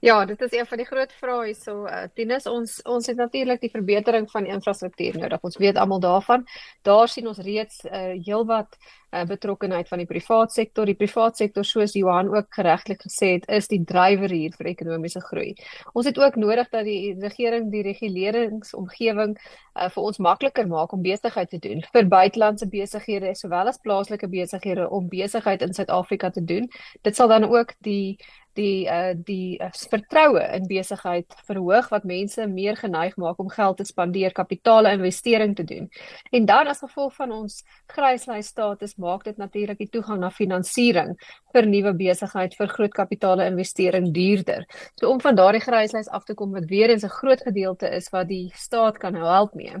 [0.00, 1.82] Ja, dit is een van die groot vrae hierso.
[1.84, 5.42] Uh, Tinus, ons ons het natuurlik die verbetering van die infrastruktuur nodig.
[5.44, 6.46] Ons weet almal daarvan.
[6.88, 10.88] Daar sien ons reeds uh, heelwat uh, betrokkenheid van die privaat sektor.
[10.88, 15.20] Die privaat sektor, soos Johan ook geregtelik gesê het, is die drywer hier vir ekonomiese
[15.20, 15.52] groei.
[15.92, 21.04] Ons het ook nodig dat die regering die reguleringsomgewing uh, vir ons makliker maak om
[21.04, 26.44] besigheid te doen vir buitelandse besighede sowel as plaaslike besighede om besigheid in Suid-Afrika te
[26.44, 26.72] doen.
[27.04, 28.16] Dit sal dan ook die
[28.60, 33.80] die uh die uh, vertroue in besigheid verhoog wat mense meer geneig maak om geld
[33.80, 35.88] te spandeer, kapitale investering te doen.
[36.30, 41.16] En dan as gevolg van ons gryslys status maak dit natuurlik die toegang na finansiering
[41.54, 44.66] vir nuwe besigheid vir groot kapitale investering duurder.
[45.00, 48.10] So om van daardie gryslys af te kom wat weer eens 'n groot gedeelte is
[48.10, 49.74] wat die staat kan help mee,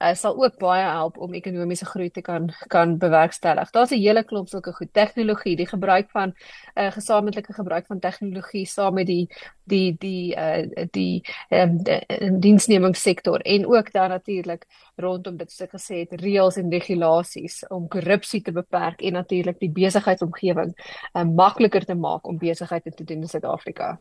[0.00, 3.70] uh, sal ook baie help om ekonomiese groei te kan kan bewerkstellig.
[3.70, 6.34] Daar's 'n hele klomp sulke goed tegnologie, die gebruik van 'n
[6.80, 8.25] uh, gesamentlike gebruik van tegnologie
[8.64, 9.28] saam met die
[9.64, 11.78] die die uh die ehm
[12.20, 17.64] um, diensnemingssektor en ook dan natuurlik rondom dit soos ek gesê het reëls en regulasies
[17.68, 20.74] om korrupsie te beperk en natuurlik die besigheidsomgewing
[21.14, 23.98] um, makliker te maak om besigheid te doen in Suid-Afrika.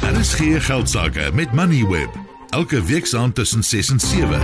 [0.00, 2.10] Daar is geen geld sake met Moneyweb
[2.50, 4.40] elke week saam tussen 6 en 7.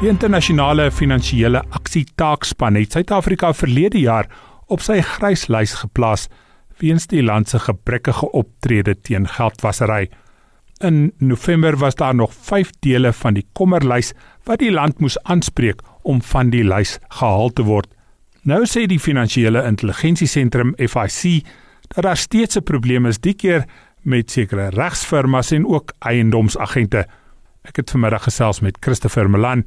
[0.00, 4.28] Die internasionale finansiële aksietaakspan het Suid-Afrika verlede jaar
[4.66, 6.28] op sy gryslys geplaas
[6.82, 10.08] weens die land se gebrekkige optrede teen geldwasery.
[10.82, 14.12] In November was daar nog 5 dele van die kommerlys
[14.44, 17.88] wat die land moes aanspreek om van die lys gehaal te word.
[18.44, 21.46] Nou sê die finansiële intelligensiesentrum FIC
[21.94, 23.64] dat daar steeds 'n probleem is die keer
[24.02, 27.06] met sekere regsfirmas en ook eiendomsagente.
[27.64, 29.64] Ek het vanmiddag gesels met Christopher Malan.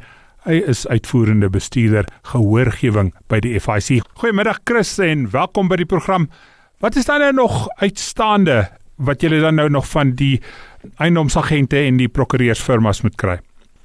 [0.48, 3.98] Hy is uitvoerende bestuurder gehoorgewing by die FIC.
[4.22, 6.30] Goeiemiddag Chris en welkom by die program.
[6.80, 8.62] Wat is dan nou nog uitstaande
[8.96, 10.38] wat julle dan nou nog van die
[11.04, 13.36] eiendomsagente en die prokureursfirmas moet kry?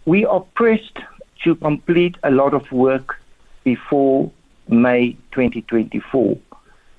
[0.06, 1.02] We are pressed
[1.42, 3.18] to complete a lot of work
[3.66, 4.30] before
[4.70, 6.38] May 2024.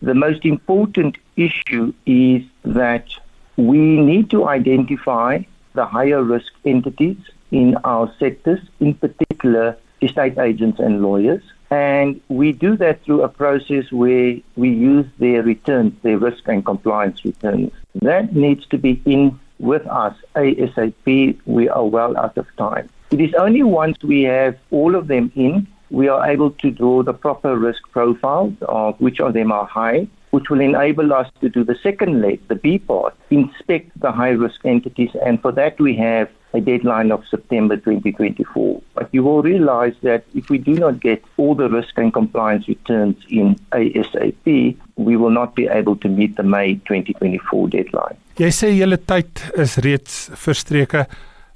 [0.03, 3.15] The most important issue is that
[3.55, 5.39] we need to identify
[5.71, 11.43] the higher risk entities in our sectors, in particular estate agents and lawyers.
[11.69, 16.65] And we do that through a process where we use their returns, their risk and
[16.65, 17.71] compliance returns.
[18.01, 21.39] That needs to be in with us ASAP.
[21.45, 22.89] We are well out of time.
[23.11, 27.03] It is only once we have all of them in, we are able to draw
[27.03, 31.47] the proper risk profiles of which of them are high, which will enable us to
[31.47, 35.11] do the second leg, the B part, inspect the high risk entities.
[35.23, 38.81] And for that, we have a deadline of September 2024.
[38.95, 42.67] But you will realize that if we do not get all the risk and compliance
[42.67, 48.17] returns in ASAP, we will not be able to meet the May 2024 deadline.
[48.41, 51.05] Jy sê julle tyd is reeds verstreke.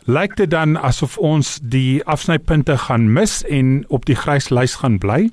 [0.05, 5.01] Lyk dit dan asof ons die afsnypunte gaan mis en op die grys lys gaan
[5.01, 5.25] bly?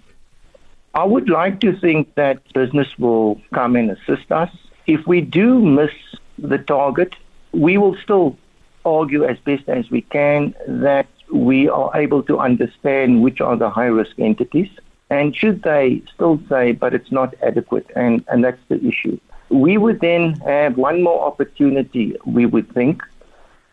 [0.94, 4.50] I would like to think that business will come and assist us.
[4.86, 5.90] If we do miss
[6.38, 7.16] the target,
[7.52, 8.38] we will still
[8.84, 13.70] argue as best as we can that we are able to understand which are the
[13.70, 14.68] high risk entities.
[15.10, 19.76] And should they still say, but it's not adequate, and, and that's the issue, we
[19.76, 23.02] would then have one more opportunity, we would think.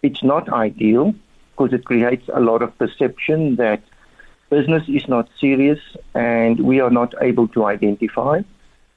[0.02, 1.14] It's not ideal
[1.52, 3.82] because it creates a lot of perception that
[4.52, 5.80] business is not serious
[6.14, 8.42] and we are not able to identify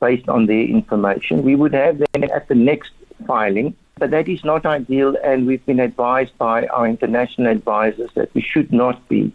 [0.01, 1.43] based on their information.
[1.43, 2.93] We would have then at the next
[3.27, 8.35] filing But that is not ideal, and we've been advised by our international advisors that
[8.35, 9.33] we should not be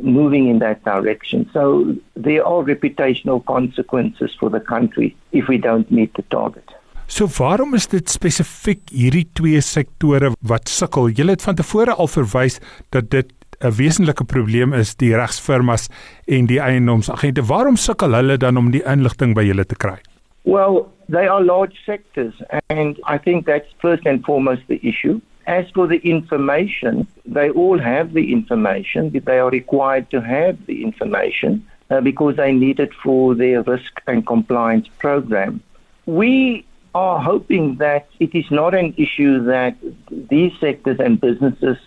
[0.00, 1.48] moving in that direction.
[1.52, 6.64] So there are reputational consequences for the country if we don't meet the target.
[7.08, 11.08] So waarom is dit spesifiek hierdie twee sektore wat sukkel?
[11.16, 12.58] Julle het van tevore al verwys
[12.92, 15.88] dat dit 'n wesenlike probleem is die regsfirmas
[16.26, 17.42] en die eiendomsagente.
[17.46, 19.98] Waarom sukkel hulle dan om die inligting by julle te kry?
[20.44, 22.34] Well, they are large sectors,
[22.70, 25.20] and I think that's first and foremost the issue.
[25.46, 30.82] As for the information, they all have the information, they are required to have the
[30.84, 35.60] information uh, because they need it for their risk and compliance program.
[36.06, 39.74] We are hoping that it is not an issue that
[40.10, 41.78] these sectors and businesses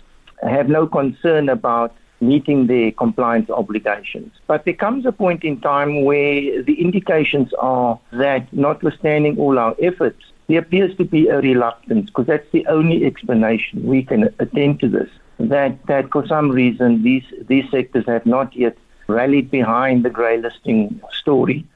[0.42, 4.32] have no concern about meeting their compliance obligations.
[4.46, 9.74] But there comes a point in time where the indications are that, notwithstanding all our
[9.82, 14.80] efforts, there appears to be a reluctance because that's the only explanation we can attend
[14.80, 15.10] to this.
[15.38, 18.76] That, that for some reason these, these sectors have not yet
[19.08, 21.66] rallied behind the grey listing story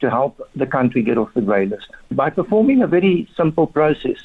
[0.00, 4.16] to help the country get off the grey list by performing a very simple process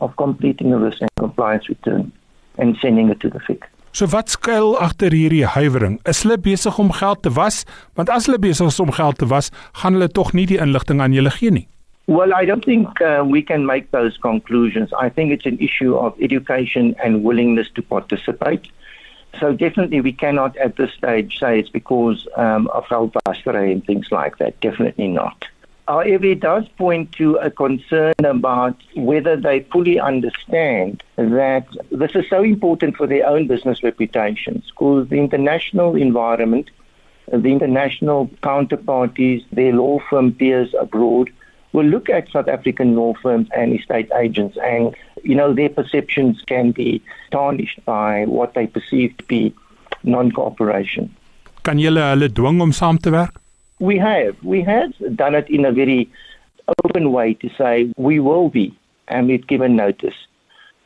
[0.00, 2.10] of completing a risk and compliance return
[2.58, 3.64] and sending it to the FIC.
[3.92, 5.98] So wat skuil agter hierdie huiwering?
[6.06, 7.64] Is hulle besig om geld te was?
[7.96, 11.00] Want as hulle besig is om geld te was, gaan hulle tog nie die inligting
[11.02, 11.66] aan julle gee nie.
[12.08, 14.92] Well, I don't think uh, we can make those conclusions.
[14.98, 18.68] I think it's an issue of education and willingness to participate.
[19.38, 24.10] So definitely we cannot at this stage say it's because um, of Galbastere and things
[24.10, 24.58] like that.
[24.60, 25.44] Definitely not.
[25.88, 32.28] However, it does point to a concern about whether they fully understand that this is
[32.28, 36.68] so important for their own business reputations because the international environment,
[37.32, 41.30] the international counterparties, their law firm peers abroad
[41.72, 46.42] will look at South African law firms and estate agents and you know their perceptions
[46.42, 49.54] can be tarnished by what they perceive to be
[50.04, 51.14] non-cooperation.
[51.62, 53.40] Kan julle hulle dwing om saam te werk?
[53.80, 54.36] We have.
[54.42, 56.10] We have done it in a very
[56.84, 60.14] open way to say we will be and we've given notice.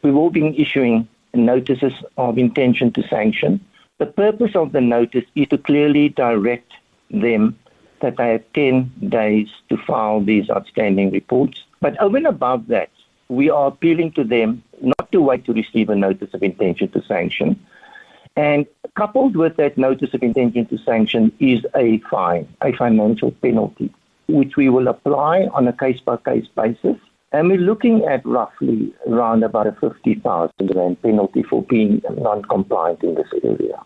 [0.02, 3.60] We will be issuing notices of intention to sanction.
[3.98, 6.72] The purpose of the notice is to clearly direct
[7.10, 7.58] them
[8.00, 11.62] that they have 10 days to file these outstanding reports.
[11.80, 12.90] But over and above that,
[13.28, 17.02] we are appealing to them not to wait to receive a notice of intention to
[17.04, 17.64] sanction.
[18.36, 23.92] And coupled with that notice of intention to sanction is a fine, a financial penalty,
[24.28, 26.96] which we will apply on a case by case basis.
[27.32, 33.02] And we're looking at roughly around about a 50,000 rand penalty for being non compliant
[33.02, 33.82] in this area.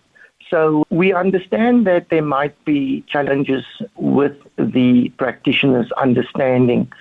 [0.51, 3.65] So we understand that there might be challenges
[3.97, 6.93] with the practitioners understanding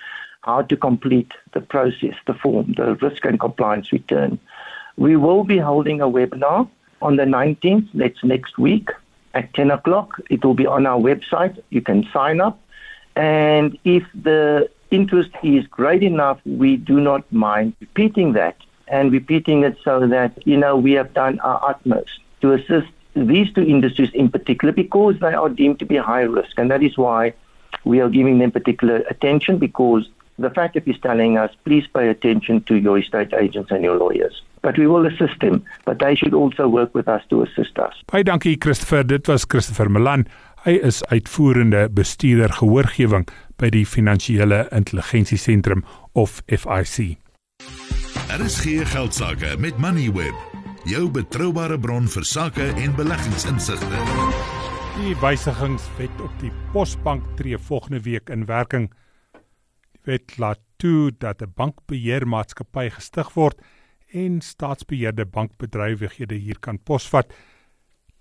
[0.42, 4.38] how to complete the process, the form, the risk and compliance return.
[4.96, 6.68] We will be holding a webinar
[7.02, 8.90] on the 19th, that's next week
[9.34, 10.20] at 10 o'clock.
[10.30, 11.62] It will be on our website.
[11.70, 12.58] You can sign up.
[13.14, 18.56] And if the interest is great enough, we do not mind repeating that
[18.88, 23.52] and repeating it so that, you know, we have done our utmost to assist these
[23.52, 26.58] two industries in particular because they are deemed to be high risk.
[26.58, 27.34] And that is why
[27.84, 32.62] we are giving them particular attention because the fact is telling us, please pay attention
[32.64, 34.42] to your estate agents and your lawyers.
[34.66, 37.94] But we will assist them, but they should also work with us to assist us.
[38.10, 40.24] Baie dankie Christopher, dit was Christopher Milan.
[40.64, 43.28] Hy is uitvoerende bestuurder gehoorgewing
[43.62, 45.84] by die Finansiële Intelligensie Sentrum
[46.18, 47.14] of FIC.
[48.26, 50.34] Daar is geen geldsaake met Moneyweb,
[50.90, 54.02] jou betroubare bron vir sake en beleggingsinsigte.
[54.96, 58.90] Die wysigingswet op die Posbank tree volgende week in werking
[60.10, 63.62] wet laat toe dat 'n bankbeheermaatskappy gestig word
[64.16, 67.32] en staatsbeheerde bankbedrywighede hier kan posvat.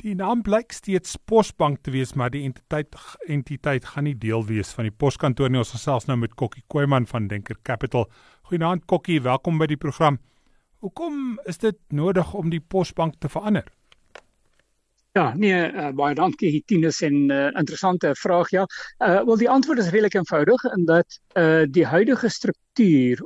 [0.03, 2.95] Die naam blyk steeds Posbank te wees, maar die entiteit
[3.31, 5.61] entiteit gaan nie deel wees van die poskantoor nie.
[5.63, 8.09] Ons gesels nou met Kokkie Koeman van Denker Capital.
[8.49, 10.19] Goeienaand Kokkie, welkom by die program.
[10.83, 13.71] Hoekom is dit nodig om die Posbank te verander?
[15.15, 18.65] Ja, nee, uh, baie dankie Tinus en uh, interessante vraag ja.
[18.99, 23.23] Uh wel die antwoord is redelik eenvoudig in dat uh die huidige struktuur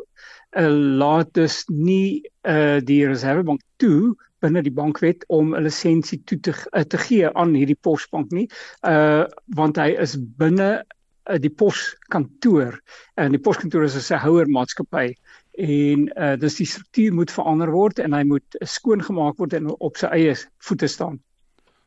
[0.57, 0.69] uh
[1.01, 6.53] laat dus nie uh die Reservebank toe binne die bankwet om 'n lisensie toe te
[6.53, 8.47] uh, te gee aan hierdie posbank nie.
[8.81, 10.83] Uh want hy is binne
[11.29, 12.79] uh, die poskantoor
[13.15, 15.13] en die poskantoor is 'n houer maatskappy
[15.59, 19.69] en uh dus die struktuur moet verander word en hy moet skoon gemaak word en
[19.79, 21.19] op sy eie voete staan.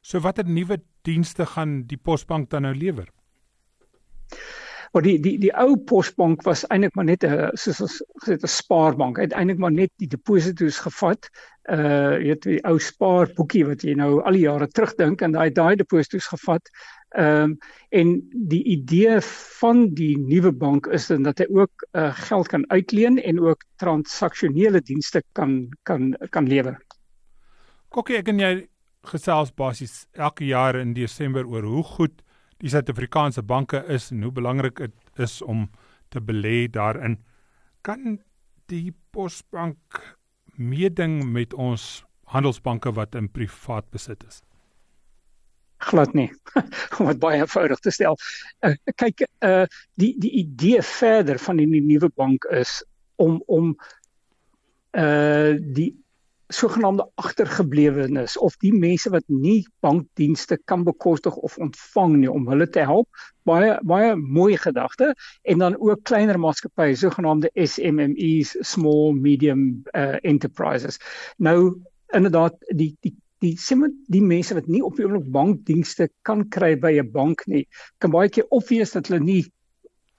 [0.02, 3.08] So watter nuwe dienste gaan die Posbank dan nou lewer?
[4.92, 8.46] Maar die die die ou Posbank was eintlik maar net 'n soos ons gesê 'n
[8.46, 9.18] spaarbank.
[9.18, 11.30] Uiteindelik maar net die deposito's gevat.
[11.70, 15.50] Uh jy weet die ou spaarboekie wat jy nou al die jare terugdink en daai
[15.50, 16.68] daai deposito's gevat.
[17.16, 19.20] Ehm um, en die idee
[19.60, 24.80] van die nuwe bank is dat hy ook uh geld kan uitleen en ook transaksionele
[24.80, 26.76] dienste kan kan kan lewer.
[27.88, 28.68] Kokkie, ek en jy
[29.02, 32.22] gesels basies elke jaar in Desember oor hoe goed
[32.62, 35.66] die Suid-Afrikaanse banke is en hoe belangrik dit is om
[36.14, 37.18] te belê daarin.
[37.82, 38.20] Kan
[38.70, 39.98] die Posbank
[40.56, 44.42] meeding met ons handelsbanke wat in privaat besit is?
[45.82, 46.28] glad nie
[47.00, 48.18] om dit baie eenvoudig te stel.
[48.62, 49.64] Uh, kyk, uh
[49.98, 52.78] die die idee verder van die nuwe bank is
[53.22, 53.72] om om
[54.94, 55.90] uh die
[56.52, 62.68] sogenaamde agtergeblewenes of die mense wat nie bankdienste kan bekostig of ontvang nie om hulle
[62.68, 63.08] te help.
[63.48, 65.12] Baie baie mooi gedagte.
[65.42, 71.00] En dan ook kleiner maatskappye sogenaamde SMMEs small medium uh, enterprises.
[71.36, 71.80] Nou
[72.12, 76.76] inderdaad die die die simme die mense wat nie op die oomblik bankdienste kan kry
[76.78, 77.66] by 'n bank nie
[77.98, 79.42] kan baie keer opwees dat hulle nie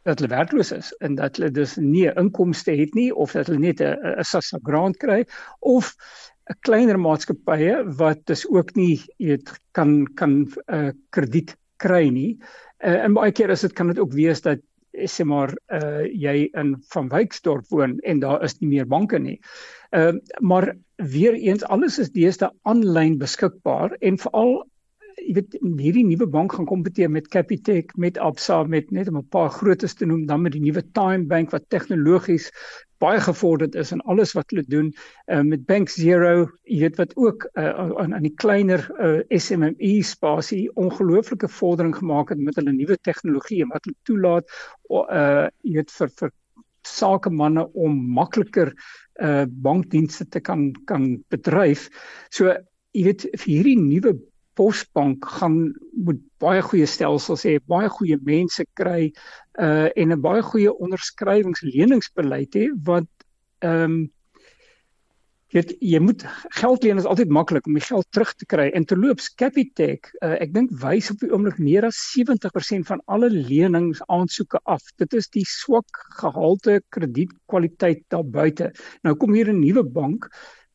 [0.07, 3.59] dat hulle werkloos is en dat hulle dus nie inkomste het nie of dat hulle
[3.59, 5.25] net 'n 'n SASSA grant kry
[5.59, 5.95] of
[6.51, 12.39] 'n kleiner maatskappye wat dus ook nie weet kan kan 'n uh, krediet kry nie.
[12.83, 14.59] Uh, en baie keer is dit kan dit ook wees dat
[14.93, 19.39] sê maar uh, jy in van Wyksdorp woon en daar is nie meer banke nie.
[19.91, 24.63] Ehm uh, maar weer eens alles is deesdae aanlyn beskikbaar en veral
[25.23, 29.29] jy weet hierdie nuwe bank gaan kompeteer met Capitec, met Absa, met net om 'n
[29.31, 32.51] paar grootes te noem, dan met die nuwe Time Bank wat tegnologies
[33.03, 34.91] baie gevorderd is in alles wat hulle doen
[35.27, 40.03] uh, met Bank Zero, jy weet wat ook uh, aan aan die kleiner uh, SMME
[40.03, 44.45] spasie ongelooflike vordering gemaak het met hulle nuwe tegnologie wat hulle toelaat
[44.89, 46.31] uh, jy weet vir vir
[46.83, 48.73] sakemanne om makliker
[49.21, 51.89] uh, bankdienste te kan kan bedryf.
[52.29, 52.51] So
[52.93, 54.15] jy weet vir hierdie nuwe
[54.53, 55.73] Posbank gaan
[56.05, 59.11] moet baie goeie stelsels hê, baie goeie mense kry
[59.59, 63.09] uh en 'n baie goeie onderskrywingsleningsbeleid hê wat
[63.63, 64.11] ehm um,
[65.53, 66.23] weet jy moet
[66.57, 70.33] geld leen is altyd maklik om die geld terug te kry en terloops Capitec uh,
[70.41, 74.81] ek dink wys op die oomblik meer as 70% van alle lenings aansoeke af.
[75.01, 78.71] Dit is die swak gehalte kredietkwaliteit daar buite.
[79.05, 80.29] Nou kom hier 'n nuwe bank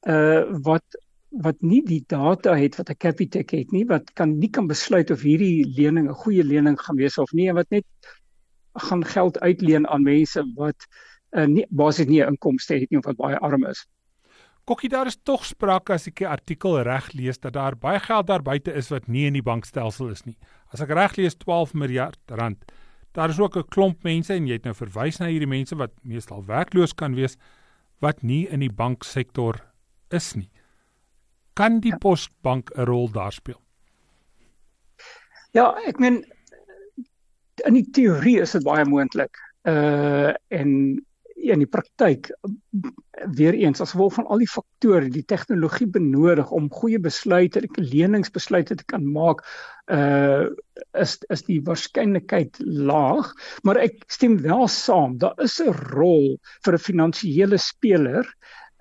[0.07, 0.87] uh wat
[1.31, 5.11] wat nie die data het wat 'n Capitec het nie, wat kan nie kan besluit
[5.11, 7.85] of hierdie lening 'n goeie lening gaan wees of nie en wat net
[8.75, 10.87] gaan geld uitleen aan mense wat
[11.31, 13.87] uh, nie basies nie 'n inkomste het nie of wat baie arm is.
[14.65, 18.27] Kokkie daar is tog sprake as ek die artikel reg lees dat daar baie geld
[18.27, 20.37] daar buite is wat nie in die bankstelsel is nie.
[20.73, 22.73] As ek reg lees 12 miljard rand.
[23.13, 25.93] Daar is ook 'n klomp mense en jy het nou verwys na hierdie mense wat
[26.03, 27.37] meestal werkloos kan wees
[28.01, 29.61] wat nie in die banksektor
[30.11, 30.51] is nie
[31.59, 31.95] kan die.
[31.99, 33.61] Posbank 'n rol daar speel?
[35.57, 36.23] Ja, ek meen
[37.67, 39.35] in die teorie is dit baie moontlik.
[39.67, 40.73] Uh en
[41.39, 42.31] in die praktyk
[43.39, 48.79] weer eens as gevolg van al die faktore die tegnologie benodig om goeie besluite, leningsbesluite
[48.79, 49.45] te kan maak,
[49.87, 50.47] uh
[50.99, 53.31] is is die waarskynlikheid laag,
[53.63, 58.27] maar ek stem wel saam, daar is 'n rol vir 'n finansiële speler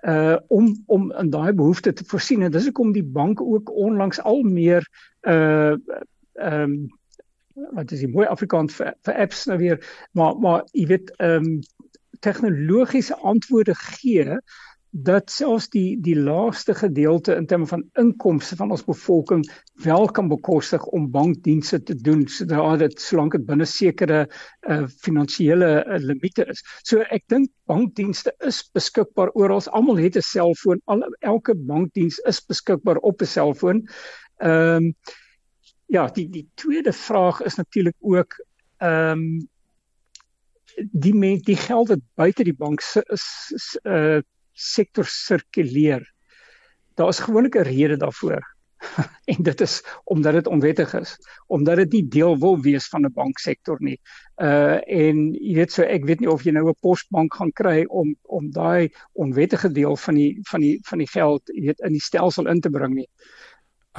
[0.06, 4.20] uh om om in daai behoefte te voorsien en dis hoekom die banke ook onlangs
[4.22, 4.86] al meer
[5.22, 5.74] uh
[6.38, 6.96] ehm um,
[7.74, 9.80] wat is die mooi Afrikaans vir, vir apps nou weer
[10.12, 11.58] maar maar jy weet ehm um,
[12.20, 14.38] tegnologiese antwoorde gee
[14.90, 19.44] dat selfs die die laagste gedeelte in terme van inkomste van ons bevolking
[19.84, 24.22] wel kan bekostig om bankdienste te doen sodra dit solank dit binne sekere
[24.68, 26.64] uh, finansiële uh, limite is.
[26.82, 29.60] So ek dink bankdienste is beskikbaar oral.
[29.76, 30.80] Almal het 'n selfoon.
[30.86, 33.86] Al elke bankdiens is beskikbaar op 'n selfoon.
[34.40, 34.94] Ehm um,
[35.86, 38.44] ja, die die tweede vraag is natuurlik ook
[38.78, 39.48] ehm um,
[40.92, 44.20] die men, die geld wat buite die bank is uh
[44.58, 46.04] sektor sirkuleer.
[46.98, 48.42] Daar is gewoonlik 'n rede daarvoor.
[49.32, 51.16] en dit is omdat dit onwettig is,
[51.46, 53.98] omdat dit nie deel wil wees van 'n banksektor nie.
[54.36, 57.84] Uh en jy weet so ek weet nie of jy nou 'n posbank gaan kry
[57.84, 61.92] om om daai onwettige deel van die van die van die geld jy weet in
[61.92, 63.08] die stelsel in te bring nie.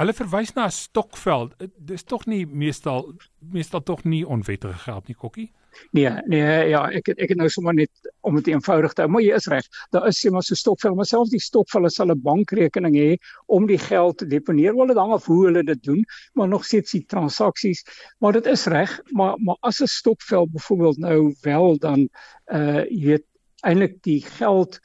[0.00, 1.54] Hulle verwys na 'n stokveld.
[1.76, 5.52] Dis tog nie meestal meestal tog nie onwettige geld nie, Kokkie.
[5.92, 9.24] Nee, nee, ja, ek ek het nou sommer net om dit eenvoudig te hou, maar
[9.24, 9.66] jy is reg.
[9.94, 13.10] Daar is sê maar so stokvel, maar selfs die stokvel sal 'n bankrekening hê
[13.46, 14.74] om die geld te deponeer.
[14.74, 16.04] Hulle dan af hoe hulle dit doen,
[16.34, 17.84] maar nog steeds die transaksies,
[18.18, 22.08] maar dit is reg, maar maar as 'n stokvel byvoorbeeld nou wel dan
[22.52, 23.26] uh jy weet
[23.62, 24.80] eintlik die geld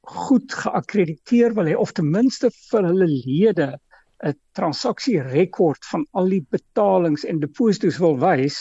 [0.00, 3.78] goed geakkrediteer wil hê of ten minste vir hulle lede
[4.22, 8.58] 'n transaksierekord van al die betalings en deposito's wil wys,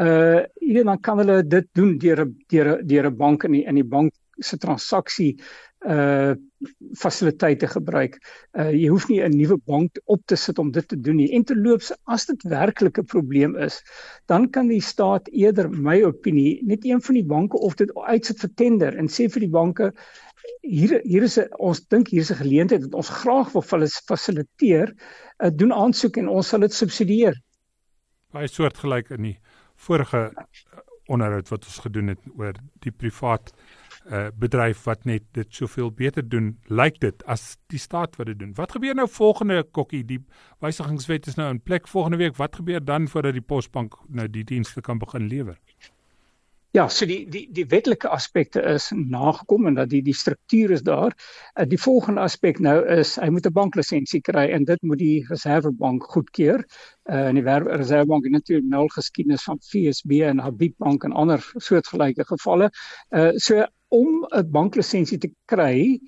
[0.00, 3.52] uh jy dan kan hulle dit doen deur 'n deur 'n deur 'n bank in
[3.52, 5.36] die in die bank se transaksie
[5.86, 6.34] uh
[6.96, 8.16] fasiliteite gebruik.
[8.56, 11.30] Uh jy hoef nie 'n nuwe bank op te sit om dit te doen nie.
[11.36, 13.82] En terloops, as dit werklik 'n probleem is,
[14.26, 18.40] dan kan die staat eerder my opinie net een van die banke of dit uitsit
[18.40, 19.92] vir tender en sê vir die banke
[20.60, 24.94] hier hier is 'n ons dink hier is 'n geleentheid wat ons graag wil fasiliteer,
[25.38, 27.34] uh, doen aansoek en ons sal dit subsidieer.
[28.32, 29.38] Baie soortgelyk in die
[29.76, 30.32] vorige
[31.06, 33.52] onderhoud wat ons gedoen het oor die privaat
[34.10, 38.38] uh, bedryf wat net dit soveel beter doen, lyk dit as die staat wat dit
[38.38, 38.54] doen.
[38.56, 40.04] Wat gebeur nou volgende kokkie?
[40.04, 40.20] Die
[40.64, 42.36] wysigingswet is nou in plek volgende week.
[42.36, 45.58] Wat gebeur dan voordat die Posbank nou die dienste kan begin lewer?
[46.74, 50.80] Ja, so die die die wetlike aspekte is nagekom en dat die die struktuur is
[50.82, 51.12] daar.
[51.54, 55.22] Uh, die volgende aspek nou is hy moet 'n banklisensie kry en dit moet die
[55.28, 56.64] Reservebank goedkeur.
[57.06, 61.46] Uh, en die Reservebank het natuurlik nou geskiedenis van FSB en Habib Bank en ander
[61.54, 62.70] soortgelyke gevalle.
[63.10, 66.00] Uh so om 'n banklisensie te kry,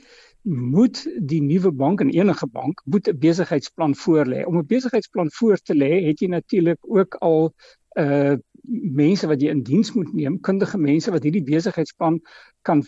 [0.42, 4.42] moet die nuwe bank en enige bank moet 'n besigheidsplan voorlê.
[4.44, 7.54] Om 'n besigheidsplan voor te lê, het jy natuurlik ook al
[7.94, 8.34] uh
[8.68, 12.20] mense wat jy in diens moet neem, kundige mense wat hierdie besigheidsplan
[12.66, 12.84] kan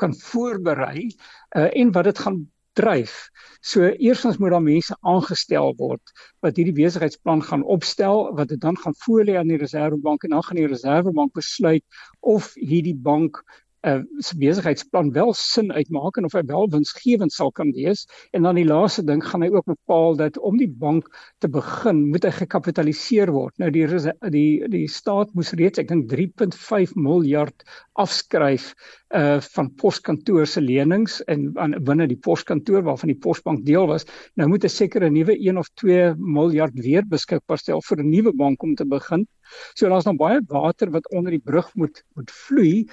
[0.00, 1.10] kan voorberei
[1.56, 2.38] uh, en wat dit gaan
[2.72, 3.28] dryf.
[3.60, 8.78] So eerstens moet daar mense aangestel word wat hierdie besigheidsplan gaan opstel, wat dit dan
[8.80, 11.84] gaan voorlê aan die Reservebank en dan gaan die Reservebank besluit
[12.20, 13.42] of hierdie bank
[13.86, 14.00] uh,
[14.36, 18.06] besigheidsplan wel sin uitmaak en of hy wel winsgewend sal kan wees
[18.36, 21.08] en dan die laaste ding gaan hy ook bepaal dat om die bank
[21.40, 23.56] te begin moet hy gekapitaliseer word.
[23.62, 23.86] Nou die
[24.34, 27.64] die die staat moes reeds ek dink 3.5 miljard
[28.00, 28.72] afskryf
[29.16, 34.06] uh van poskantoor se lenings en aan binne die poskantoor waarvan die posbank deel was.
[34.36, 38.32] Nou moet 'n sekere nuwe 1 of 2 miljard weer beskikbaar stel vir 'n nuwe
[38.32, 39.26] bank om te begin.
[39.74, 42.86] So daar's nog baie water wat onder die brug moet moet vloei.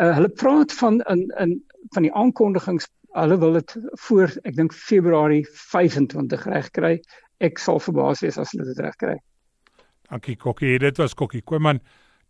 [0.00, 1.58] Uh, hulle praat van in in
[1.94, 2.86] van die aankondigings
[3.18, 3.76] hulle wil dit
[4.06, 7.00] voor ek dink Februarie 25 regkry.
[7.40, 9.16] Ek sal verbaas wees as hulle dit regkry.
[10.10, 10.78] Dankie Kokkie.
[10.78, 11.80] Dit was Kokkie Koeman,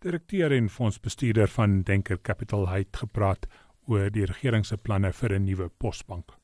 [0.04, 3.46] direkteur en fondsbestuurder van Denker Capital hy het gepraat
[3.88, 6.36] oor die regering se planne vir 'n nuwe posbank.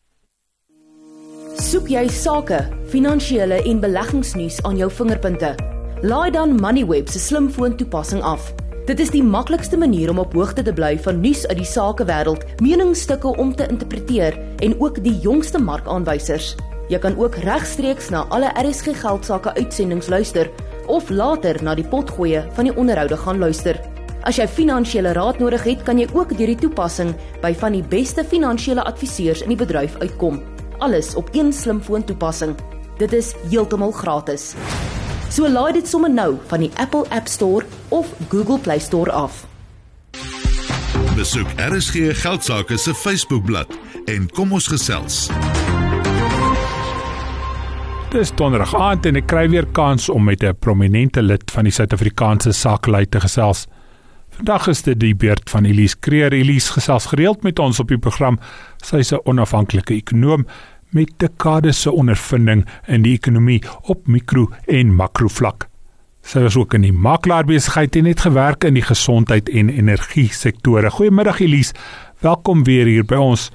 [1.56, 2.58] Soek jy sake,
[2.92, 5.54] finansiële en beleggingsnuus aan jou vingerpunte?
[6.02, 8.65] Laai dan Moneyweb se slimfoon toepassing af.
[8.86, 12.44] Dit is die maklikste manier om op hoogte te bly van nuus uit die sakewêreld,
[12.62, 16.52] meningsstukke om te interpreteer en ook die jongste markaanwysers.
[16.86, 20.52] Jy kan ook regstreeks na alle RSG geldsaake uitsendings luister
[20.86, 23.80] of later na die potgoeie van die onderhoude gaan luister.
[24.22, 27.10] As jy finansiële raad nodig het, kan jy ook deur die toepassing
[27.42, 30.38] by van die beste finansiële adviseurs in die bedryf uitkom.
[30.78, 32.54] Alles op een slimfoon toepassing.
[33.02, 34.54] Dit is heeltemal gratis.
[35.28, 39.44] So laai dit sommer nou van die Apple App Store of Google Play Store af.
[41.16, 43.72] Besoek RSG Geldsaake se Facebookblad
[44.04, 45.26] en kom ons gesels.
[48.12, 51.72] Dis donderdag aand en ek kry weer kans om met 'n prominente lid van die
[51.72, 53.66] Suid-Afrikaanse sakelei te gesels.
[54.30, 56.32] Vandag is dit die beurt van Elise Kreer.
[56.32, 58.38] Elise gesels gereeld met ons op die program.
[58.84, 60.46] Sy is 'n onafhanklike ekonom
[60.96, 63.60] met dekades se ondervinding in die ekonomie
[63.92, 65.68] op mikro en makro vlak.
[66.26, 70.90] Sy was ook in die makelaarbesigheid en het gewerk in die gesondheid en energie sektore.
[70.90, 71.76] Goeiemiddag Elise.
[72.24, 73.50] Welkom weer hier by ons.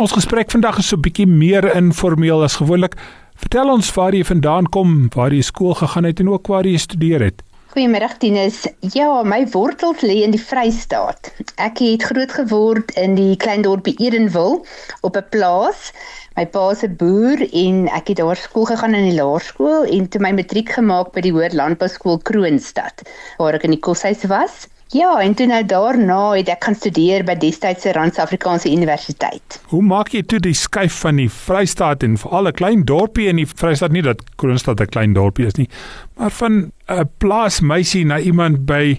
[0.00, 2.94] Ons gesprek vandag is so 'n bietjie meer informeel as gewoonlik.
[3.36, 6.72] Vertel ons waar jy vandaan kom, waar jy skool gegaan het en ook waar jy
[6.72, 7.42] gestudeer het.
[7.76, 8.62] Goeiemiddag Tinus.
[8.96, 11.28] Ja, my wortels lê in die Vrystaat.
[11.60, 14.62] Ek het groot geword in die klein dorpie Edenville
[15.04, 15.90] op 'n plaas
[16.36, 20.20] My pa se boer en ek het daar skool gegaan in die laerskool en toe
[20.20, 23.04] my matriek gemaak by die Hoër Landbou Skool Kroonstad
[23.38, 24.66] waar ek in die koshuis was.
[24.94, 29.56] Ja, en toe nou daarna het ek gaan studeer by destydse Rand-Afrikaanse Universiteit.
[29.72, 33.36] Hoe maak jy toe die skuif van die Vrystaat en veral 'n klein dorpie in
[33.42, 35.68] die Vrystaat nie dat Kroonstad 'n klein dorpie is nie,
[36.14, 38.98] maar van 'n plaasmeisie na iemand by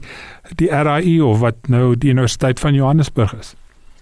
[0.56, 3.56] die RAI of wat nou die Universiteit van Johannesburg is?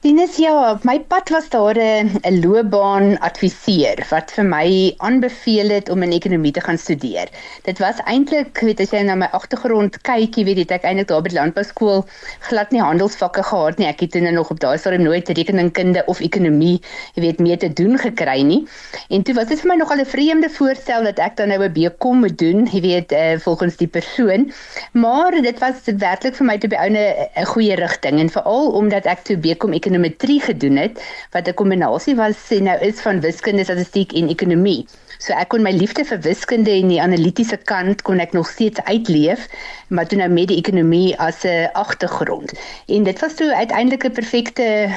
[0.05, 6.03] Dinus ja, my pad was daar 'n loopbaan adviseur wat vir my aanbeveel het om
[6.03, 7.27] in ekonomie te gaan studeer.
[7.63, 11.07] Dit was eintlik, weet as jy na my agtergrond kyk, jy weet dit ek eintlik
[11.07, 12.05] daar by landbouskool
[12.39, 13.87] glad nie handelsvakke gehad nie.
[13.87, 16.81] Ek het dan nog op daai stadium nooit rekeningkunde of ekonomie,
[17.15, 18.67] jy weet, mee te doen gekry nie.
[19.09, 21.73] En toe was dit vir my nogal 'n vreemde voorstel dat ek dan nou 'n
[21.73, 24.53] BCom moet doen, jy weet, uh, volgens die persoon.
[24.93, 29.23] Maar dit was werklik vir my te by 'n goeie rigting en veral omdat ek
[29.23, 30.99] toe BCom ekonomie ekonometrie gedoen het
[31.31, 34.85] wat 'n kombinasie was sê nou is van wiskunde, statistiek en ekonomie.
[35.17, 38.81] So ek kon my liefde vir wiskunde en die analitiese kant kon ek nog steeds
[38.83, 39.47] uitleef,
[39.87, 42.51] maar toe nou met die ekonomie as 'n agtergrond.
[42.87, 44.89] En dit was toe uiteindelik 'n perfekte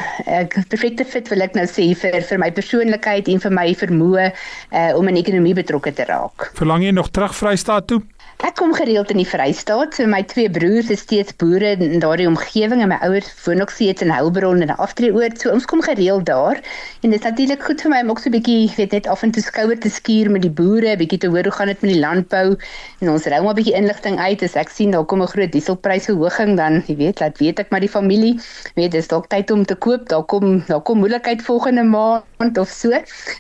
[0.69, 4.33] perfekte fit wil ek nou sê vir vir my persoonlikheid en vir my vermoë
[4.73, 6.51] uh, om in ekonomie betrokke te raak.
[6.55, 8.03] Verlang jy nog terug Vrystaat toe?
[8.39, 12.29] Ek kom gereeld in die Vrystaat, so my twee broers is steeds boere in daardie
[12.31, 15.83] omgewing en my ouers woon ook steeds in Heilbron en 'n aftreeoord, so ons kom
[15.83, 16.63] gereeld daar.
[17.03, 19.23] En dit is natuurlik goed vir my om ook so 'n bietjie, weet net af
[19.23, 21.91] en toe skouer te skuur met die boere, bietjie te hoor hoe gaan dit met
[21.91, 22.57] die landbou
[23.01, 25.53] en ons rou maar 'n bietjie inligting uit as ek sien daar kom 'n groot
[25.53, 28.39] dieselprysverhoging dan, jy weet, laat weet ek maar die familie,
[28.77, 32.69] weet dis dalk tyd om te koop, daar kom daar kom moeilikheid volgende maand of
[32.69, 32.91] so.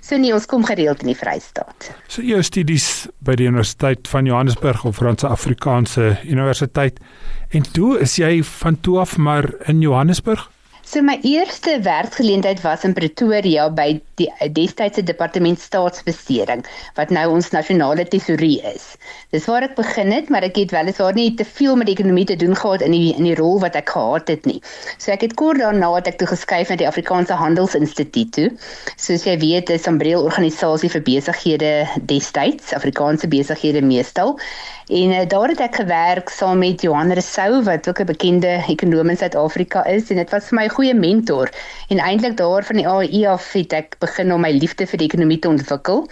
[0.00, 1.90] So nee, ons kom gereeld in die Vrystaat.
[2.08, 7.00] So jou studies by die Universiteit van Johannesburg of Franse Afrikaanse Universiteit.
[7.48, 10.50] En toe is jy van toe af maar in Johannesburg?
[10.88, 16.62] So my eerste werkgeleentheid was in Pretoria by die destydse departement staatsbesteding
[16.96, 18.86] wat nou ons nasionale tesourie is.
[19.36, 22.24] Dis waar ek begin het, maar ek het weliswaar nie te veel met die ekonomie
[22.30, 24.62] te doen gehad in die in die rol wat ek gehad het nie.
[24.96, 28.48] So ek het kort daarna het ek toe geskuif na die Afrikaanse Handelsinstituut toe.
[28.96, 34.38] Soos jy weet, is 'n breë organisasie vir besighede destyds, Afrikaanse besighede meestal.
[34.88, 39.12] En uh, daar het ek gewerk saam met Johan Rousseau wat ook 'n bekende ekonom
[39.12, 41.50] in Suid-Afrika is en dit was vir my goeie mentor.
[41.90, 45.08] En eintlik daar van die AE af het ek begin om my liefde vir die
[45.10, 46.04] ekonomie te ontwikkel.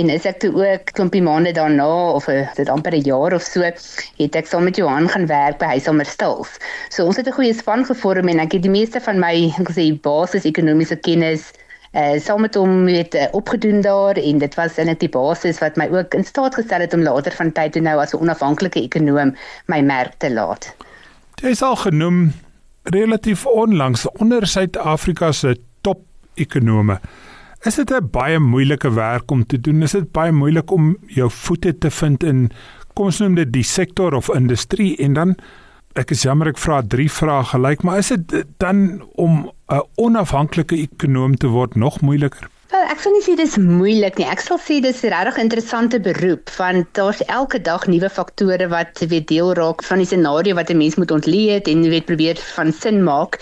[0.00, 3.44] En is ek toe ook klompie maande daarna of uh, dit amper 'n jaar of
[3.44, 6.56] so het ek saam met Johan gaan werk by Huisamer Stils.
[6.88, 9.70] So ons het 'n goeie span gevorm en ek het die meeste van my, ek
[9.76, 11.52] sê, basis ekonomiese kennis
[11.96, 15.58] uh saam met hom weet uh, opgedoen daar en dit was in 'n tipe basis
[15.58, 18.20] wat my ook in staat gestel het om later van tyd toe nou as 'n
[18.20, 19.36] onafhanklike ekonom
[19.66, 20.74] my merk te laat.
[21.42, 22.32] Jy is al genoem
[22.92, 26.02] relatief onlangs onder Suid-Afrika se top
[26.34, 27.00] ekonome.
[27.64, 29.82] Is dit 'n baie moeilike werk om te doen?
[29.82, 32.50] Is dit baie moeilik om jou voete te vind in
[32.96, 35.36] kom ons noem dit die sektor of industrie en dan
[36.00, 40.76] ek is jammer ek vra drie vrae gelyk, maar is dit dan om 'n onafhanklike
[40.76, 42.48] ekonom te word nog moeiliker?
[42.66, 44.26] Wel, ek sal nie sê dis moeilik nie.
[44.26, 49.02] Ek sal sê dis 'n regtig interessante beroep want daar's elke dag nuwe faktore wat
[49.12, 52.72] weet deel raak van die scenario wat 'n mens moet ontleed en weet probeer van
[52.72, 53.38] sin maak.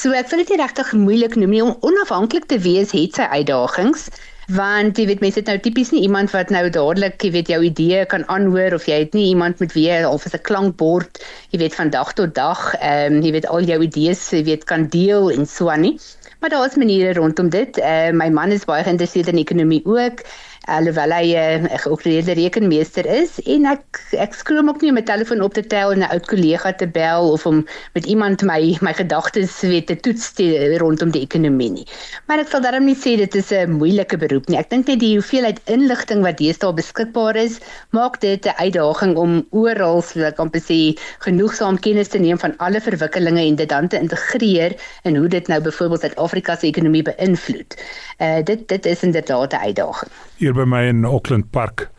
[0.00, 3.28] So ek sal dit nie regtig moeilik noem nie om onafhanklik te wees het sy
[3.36, 4.10] uitdagings
[4.48, 7.62] want jy weet mense het nou tipies nie iemand wat nou dadelik jy weet jou
[7.64, 11.58] idee kan aanhoor of jy het nie iemand met wie jy of 'n klankbord jy
[11.62, 14.88] weet van dag tot dag ehm um, jy weet al jou idees jy weet kan
[14.88, 15.98] deel en so aan nie
[16.44, 17.78] maar daar is maniere rondom dit.
[17.78, 20.20] Uh, my man is baie geïnteresseerd in ekonomie ook
[20.66, 25.02] alhoewel hy 'n uh, geoordeelde rekenmeester is en ek ek skroom ook nie om my
[25.02, 28.76] telefoon op te tel en 'n oud kollega te bel of om met iemand my
[28.80, 31.86] my gedagtes weet te toets te, rondom die ekonomie nie.
[32.26, 34.58] Maar ek sal daarom nie sê dit is 'n moeilike beroep nie.
[34.58, 37.60] Ek dink net die hoeveelheid inligting wat deesdae beskikbaar is,
[37.90, 42.56] maak dit 'n uitdaging om oral, so ek kan sê, genoegsaam kennis te neem van
[42.58, 47.02] alle verwikkelinge en dit dan te integreer in hoe dit nou byvoorbeeld Suid-Afrika se ekonomie
[47.02, 47.76] beïnvloed.
[48.18, 50.10] Uh dit dit is inderdaad 'n uitdaging.
[50.36, 51.90] Hier by my in Auckland Park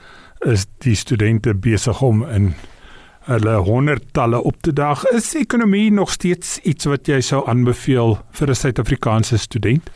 [0.44, 2.50] is die studente besig om in
[3.30, 5.06] hulle honderdtalle op te daag.
[5.16, 9.90] Is ekonomie nog steeds iets wat jy sou aanbeveel vir 'n Suid-Afrikaanse student?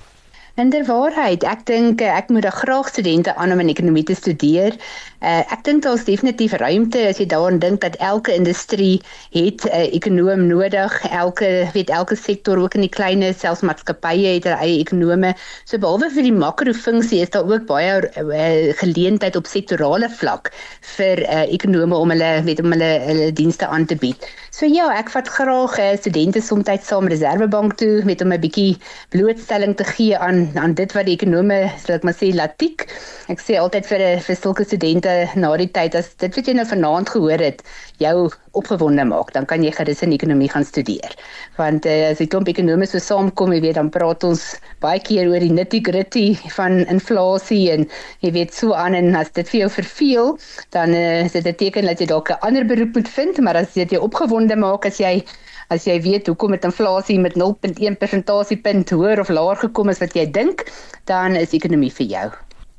[0.59, 4.75] Inderwaarheid, ek dink ek moet graag studente aan om in ekonomie te studeer.
[5.19, 8.99] Uh, ek dink daar's definitief ruimte as jy daaraan dink dat elke industrie
[9.35, 10.91] het 'n uh, ekonom nodig.
[11.11, 15.33] Elke weet elke sektor ook in die kleinste selfs maatskappye het hulle eie ekonome.
[15.63, 20.51] So behalwe vir die makrofunksie is daar ook baie uh, geleentheid op sektorale vlak
[20.97, 24.27] vir uh, ekonome om hulle weet om hulle hulle dienste aan te bied.
[24.59, 28.75] So ja, ek vat graag uh, studente soms saam Reservebank toe met om 'n bietjie
[29.15, 32.83] blootstelling te gee aan aan dit wat die ekonome, sal ek maar sê, latiek.
[33.31, 36.67] Ek sê altyd vir vir sulke studente na die tyd as dit wat jy nou
[36.67, 37.63] vanaand gehoor het,
[38.03, 41.13] jou opgewonde maak, dan kan jy gerus in ekonomie gaan studeer.
[41.57, 44.43] Want uh, as jy klomp ekonome so saamkom, jy weet, dan praat ons
[44.83, 46.25] baie keer oor die nitty-gritty
[46.55, 47.87] van inflasie en
[48.25, 50.33] jy weet so aan en as dit vir jou verveel,
[50.75, 53.55] dan uh, is dit 'n teken dat jy dalk 'n ander beroep moet vind, maar
[53.55, 55.23] as dit jou opgewonde maak as jy
[55.69, 60.15] as jy weet hoekom met inflasie met 0.1 persentasiepunt hoër of laer gekom is wat
[60.17, 60.65] jy dink,
[61.05, 62.29] dan is ekonomie vir jou.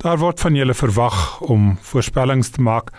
[0.03, 2.91] Daar word van julle verwag om voorspellings te maak.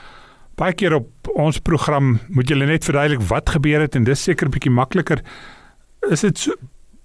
[0.62, 4.50] Baie keer op ons program moet julle net verduidelik wat gebeur het en dis seker
[4.54, 5.24] bietjie makliker.
[6.14, 6.54] Is dit so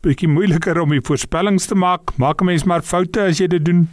[0.04, 2.12] bietjie moeiliker om die voorspellings te maak?
[2.20, 3.88] Maak 'n mens maar foute as jy dit doen?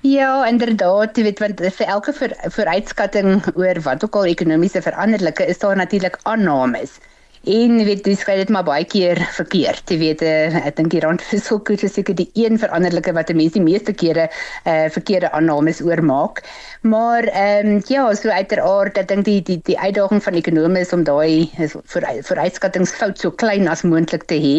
[0.00, 5.44] Ja, inderdaad, jy weet want vir elke voor, vooruitskatting oor wat ook al ekonomiese veranderlike
[5.46, 6.98] is daar natuurlik aannames.
[7.42, 9.90] En weet jy skryf dit maar baie keer verkeerd.
[9.90, 13.64] Jy weet uh, ek dink die rand is seker die een veranderlike wat mense die
[13.64, 16.44] meeste kere uh, verkeerde aannames oormaak.
[16.82, 20.94] Maar ehm um, ja, so uiteraard, ek dink die die die uitdaging van ekonome is
[20.94, 24.56] om daai vir vooruitskattingsfout so klein as moontlik te hê.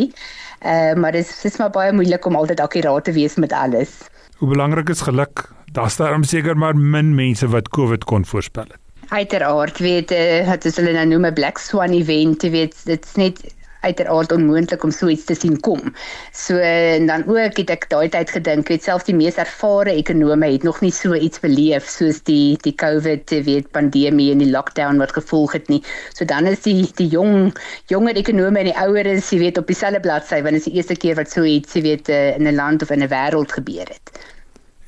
[0.63, 4.01] Uh, maar dit is, is maar baie moeilik om altyd akkuraat te wees met alles.
[4.43, 5.47] Hoe belangrik is geluk?
[5.71, 8.82] Daar's daarom seker maar min mense wat COVID kon voorspel het.
[9.13, 13.37] Uiteraard weet eh dit is hulle nou noem 'n black swan event, weet dit's net
[13.83, 15.93] uiteraard onmoontlik om so iets te sien kom.
[16.31, 20.49] So en dan ook het ek daai tyd gedink, weet selfs die mees ervare ekonome
[20.51, 24.97] het nog nie so iets beleef soos die die COVID weet pandemie en die lockdown
[25.03, 25.83] wat gevolg het nie.
[26.13, 27.53] So dan is die die jong
[27.91, 30.95] jonger ekonome en die oueres, jy weet op dieselfde bladsy want dit is die eerste
[30.95, 33.85] keer wat so iets, jy weet eh, in 'n land of in 'n wêreld gebeur
[33.85, 34.25] het.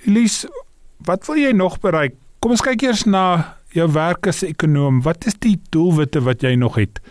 [0.05, 0.49] Elise,
[0.97, 2.15] wat wil jy nog bereik?
[2.39, 5.01] Kom ons kyk eers na jou werk as ekonom.
[5.05, 7.01] Wat is die doelwitte wat jy nog het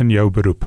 [0.00, 0.66] in jou beroep?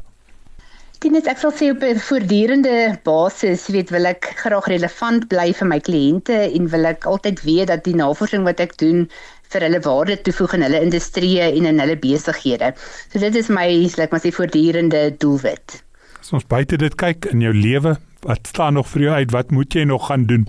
[1.00, 5.68] Dit ek sal sê op 'n voortdurende basis, weet wil ek graag relevant bly vir
[5.68, 9.08] my kliënte en wil ek altyd weet dat die navorsing wat ek doen
[9.50, 12.74] vir hulle waarde toevoeg in hulle industrie en in hulle besighede.
[13.12, 15.84] So dit is my, like maar sê voortdurende doelwit.
[16.20, 17.96] As ons buite dit kyk in jou lewe,
[18.28, 19.32] wat staan nog vir jou uit?
[19.32, 20.48] Wat moet jy nog gaan doen?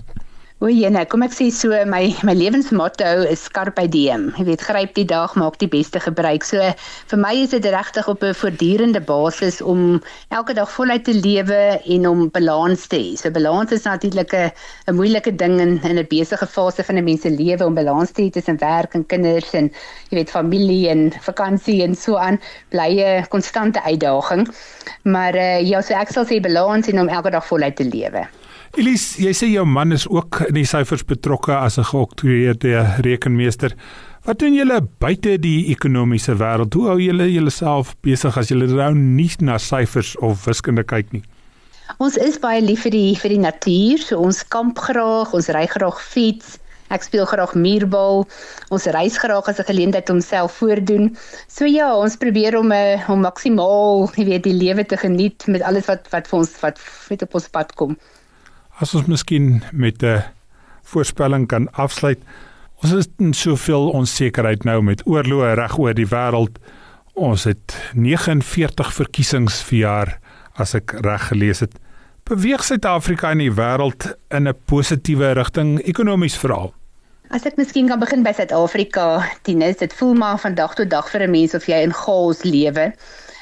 [0.61, 4.27] O, jene, kom ek sê so my my lewensmotto is carpe diem.
[4.37, 6.43] Jy weet, gryp die dag, maak die beste gebruik.
[6.45, 6.67] So
[7.09, 11.81] vir my is dit regtig op 'n voortdurende basis om elke dag voluit te lewe
[11.95, 13.17] en om balans te hê.
[13.17, 14.51] So balans is natuurlik 'n
[14.91, 18.11] 'n moeilike ding in in 'n besige fase van 'n mens se lewe om balans
[18.11, 19.71] te hê tussen werk en kinders en
[20.09, 22.37] jy weet familie en vakansie en so aan.
[22.69, 24.47] Bly 'n konstante uitdaging.
[25.03, 28.27] Maar uh, ja, so ek sal sê balans en om elke dag voluit te lewe.
[28.79, 33.75] Elise, jy sê jou man is ook in die syfers betrokke as 'n geoktroeëerde rekenmeester.
[34.23, 36.73] Wat doen julle buite die ekonomiese wêreld?
[36.73, 41.23] Hoe hou julle julleself besig as julle nou nie na syfers of wiskunde kyk nie?
[41.99, 45.65] Ons is baie lief vir die vir die natuur, so ons kamp graag, ons ry
[45.67, 46.57] graag fiets.
[46.89, 48.25] Ek speel graag muurbal.
[48.69, 51.17] Ons reis graag as 'n geleentheid om self voordoen.
[51.47, 55.47] So ja, ons probeer om 'n uh, om maksimaal, jy weet, die lewe te geniet
[55.47, 57.97] met alles wat wat vir ons wat met op ons pad kom.
[58.79, 60.23] As ons miskien met 'n
[60.83, 62.19] voorspelling kan afsluit.
[62.81, 66.57] Ons is in soveel onsekerheid nou met oorloë reg oor die wêreld.
[67.13, 70.19] Ons het 49 verkiesings vir jaar
[70.59, 71.77] as ek reg gelees het.
[72.23, 76.73] Beweeg Suid-Afrika in die wêreld in 'n positiewe rigting ekonomies veral?
[77.29, 81.09] As ek miskien kan begin by Suid-Afrika, Tinus, dit voel maar van dag tot dag
[81.09, 82.93] vir 'n mens of jy in chaos lewe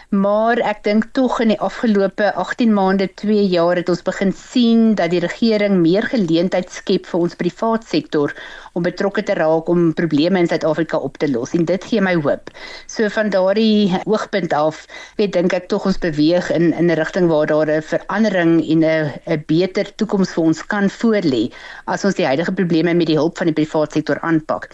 [0.09, 4.95] maar ek dink tog in die afgelope 18 maande, 2 jaar het ons begin sien
[4.97, 8.33] dat die regering meer geleentheid skep vir ons privaat sektor
[8.79, 12.15] om betrokke te raak om probleme in Suid-Afrika op te los en dit gee my
[12.23, 12.51] hoop.
[12.87, 14.85] So van daardie oogpunt af,
[15.19, 18.83] weet dink ek tog ons beweeg in in 'n rigting waar daar 'n verandering en
[18.83, 21.51] 'n 'n beter toekoms vir ons kan voorlê
[21.85, 24.69] as ons die huidige probleme met die hulp van die privaat sektor aanpak.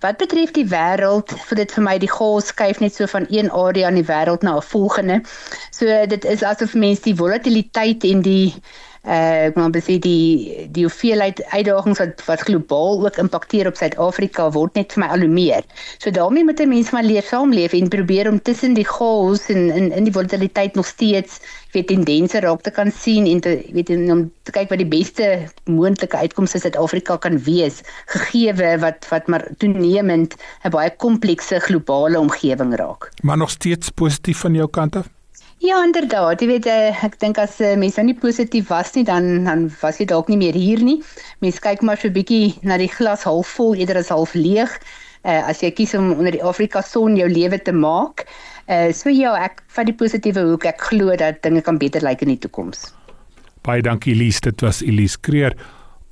[0.00, 3.50] Wat betref die wêreld, vir dit vir my die gas skuif net so van een
[3.50, 5.22] area in die wêreld na 'n volgende.
[5.70, 8.54] So dit is asof mense die volatiliteit en die
[9.00, 14.50] uh ek moet sê die die hoeveelheid uitdagings wat wat globaal ook impakteer op Suid-Afrika
[14.52, 15.64] word net vir my al hoe meer.
[15.98, 19.70] So daarmee moet 'n mens maar leer saamleef en probeer om tussen die chaos en
[19.70, 21.40] in in die volatiliteit nog steeds
[21.72, 25.48] weet tendense raak te kan sien en te weet om te kyk wat die beste
[25.64, 32.18] moontlike uitkomste in Suid-Afrika kan wees gegee wat wat maar toenemend 'n baie komplekse globale
[32.18, 33.10] omgewing raak.
[33.22, 35.08] Maar nog steeds positief van jou kant af?
[35.60, 36.40] Ja, inderdaad.
[36.40, 39.66] Jy weet eh, ek dink as eh, mense nou nie positief was nie, dan dan
[39.82, 41.02] was jy dalk nie meer hier nie.
[41.44, 44.72] Mense kyk maar so 'n bietjie na die glas half vol eerder as half leeg.
[45.20, 48.24] Uh, as jy kies om onder die Afrika son jou lewe te maak.
[48.68, 50.64] Uh, so ja, ek vat die positiewe hoek.
[50.64, 52.94] Ek glo dat dinge kan beter lyk in die toekoms.
[53.60, 54.40] Baie dankie Elise.
[54.40, 55.52] Dit was Elise Kreer,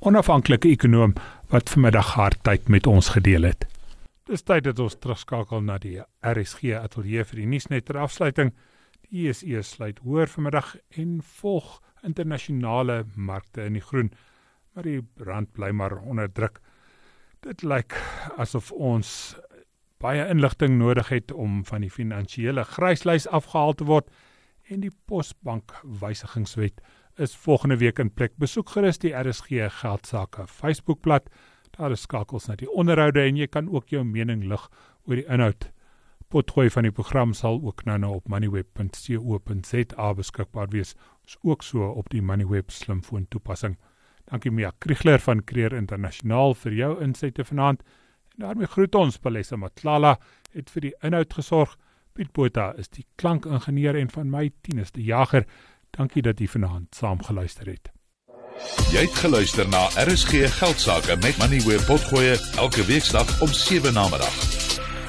[0.05, 1.15] onafhanklike ekonom
[1.49, 3.65] wat vanmiddag haar tyd met ons gedeel het.
[4.29, 8.53] Dis tyd dat ons terugskakel na die RSG ateljee vir die nuusnet ter afsluiting.
[9.09, 14.11] ESE sluit hoor vanmiddag en volg internasionale markte in die groen,
[14.73, 16.59] maar die rand bly maar onder druk.
[17.43, 17.95] Dit lyk
[18.37, 19.35] asof ons
[19.99, 24.11] baie inligting nodig het om van die finansiële gryslys afgehaal te word
[24.69, 26.79] en die Posbank wysigingswet
[27.19, 28.37] is volgende week in plek.
[28.39, 31.27] Besoek gerus die RSG geldsaake Facebookblad.
[31.75, 34.69] Daar is skakels na die onderhoude en jy kan ook jou mening lig
[35.03, 35.71] oor die inhoud
[36.29, 40.95] potgooi van die program sal ook nou nou op moneyweb.co.za beskikbaar wees.
[41.25, 43.77] Is ook so op die Moneyweb slimfoon toepassing.
[44.29, 47.81] Dankie Mia Kriegler van Creer Internasionaal vir jou insette vanaand.
[48.37, 50.17] En daarmee groet ons Palesa Matlala
[50.53, 51.77] het vir die inhoud gesorg.
[52.13, 55.45] Piet Botha is die klankingenieur en van my Tinus die Jager.
[55.97, 57.89] Dankie dat jy vanaand saam geluister het.
[58.93, 64.58] Jy het geluister na RSG Geldsaake met Moneyweb potgooi elke weeksdag om 7 na middag.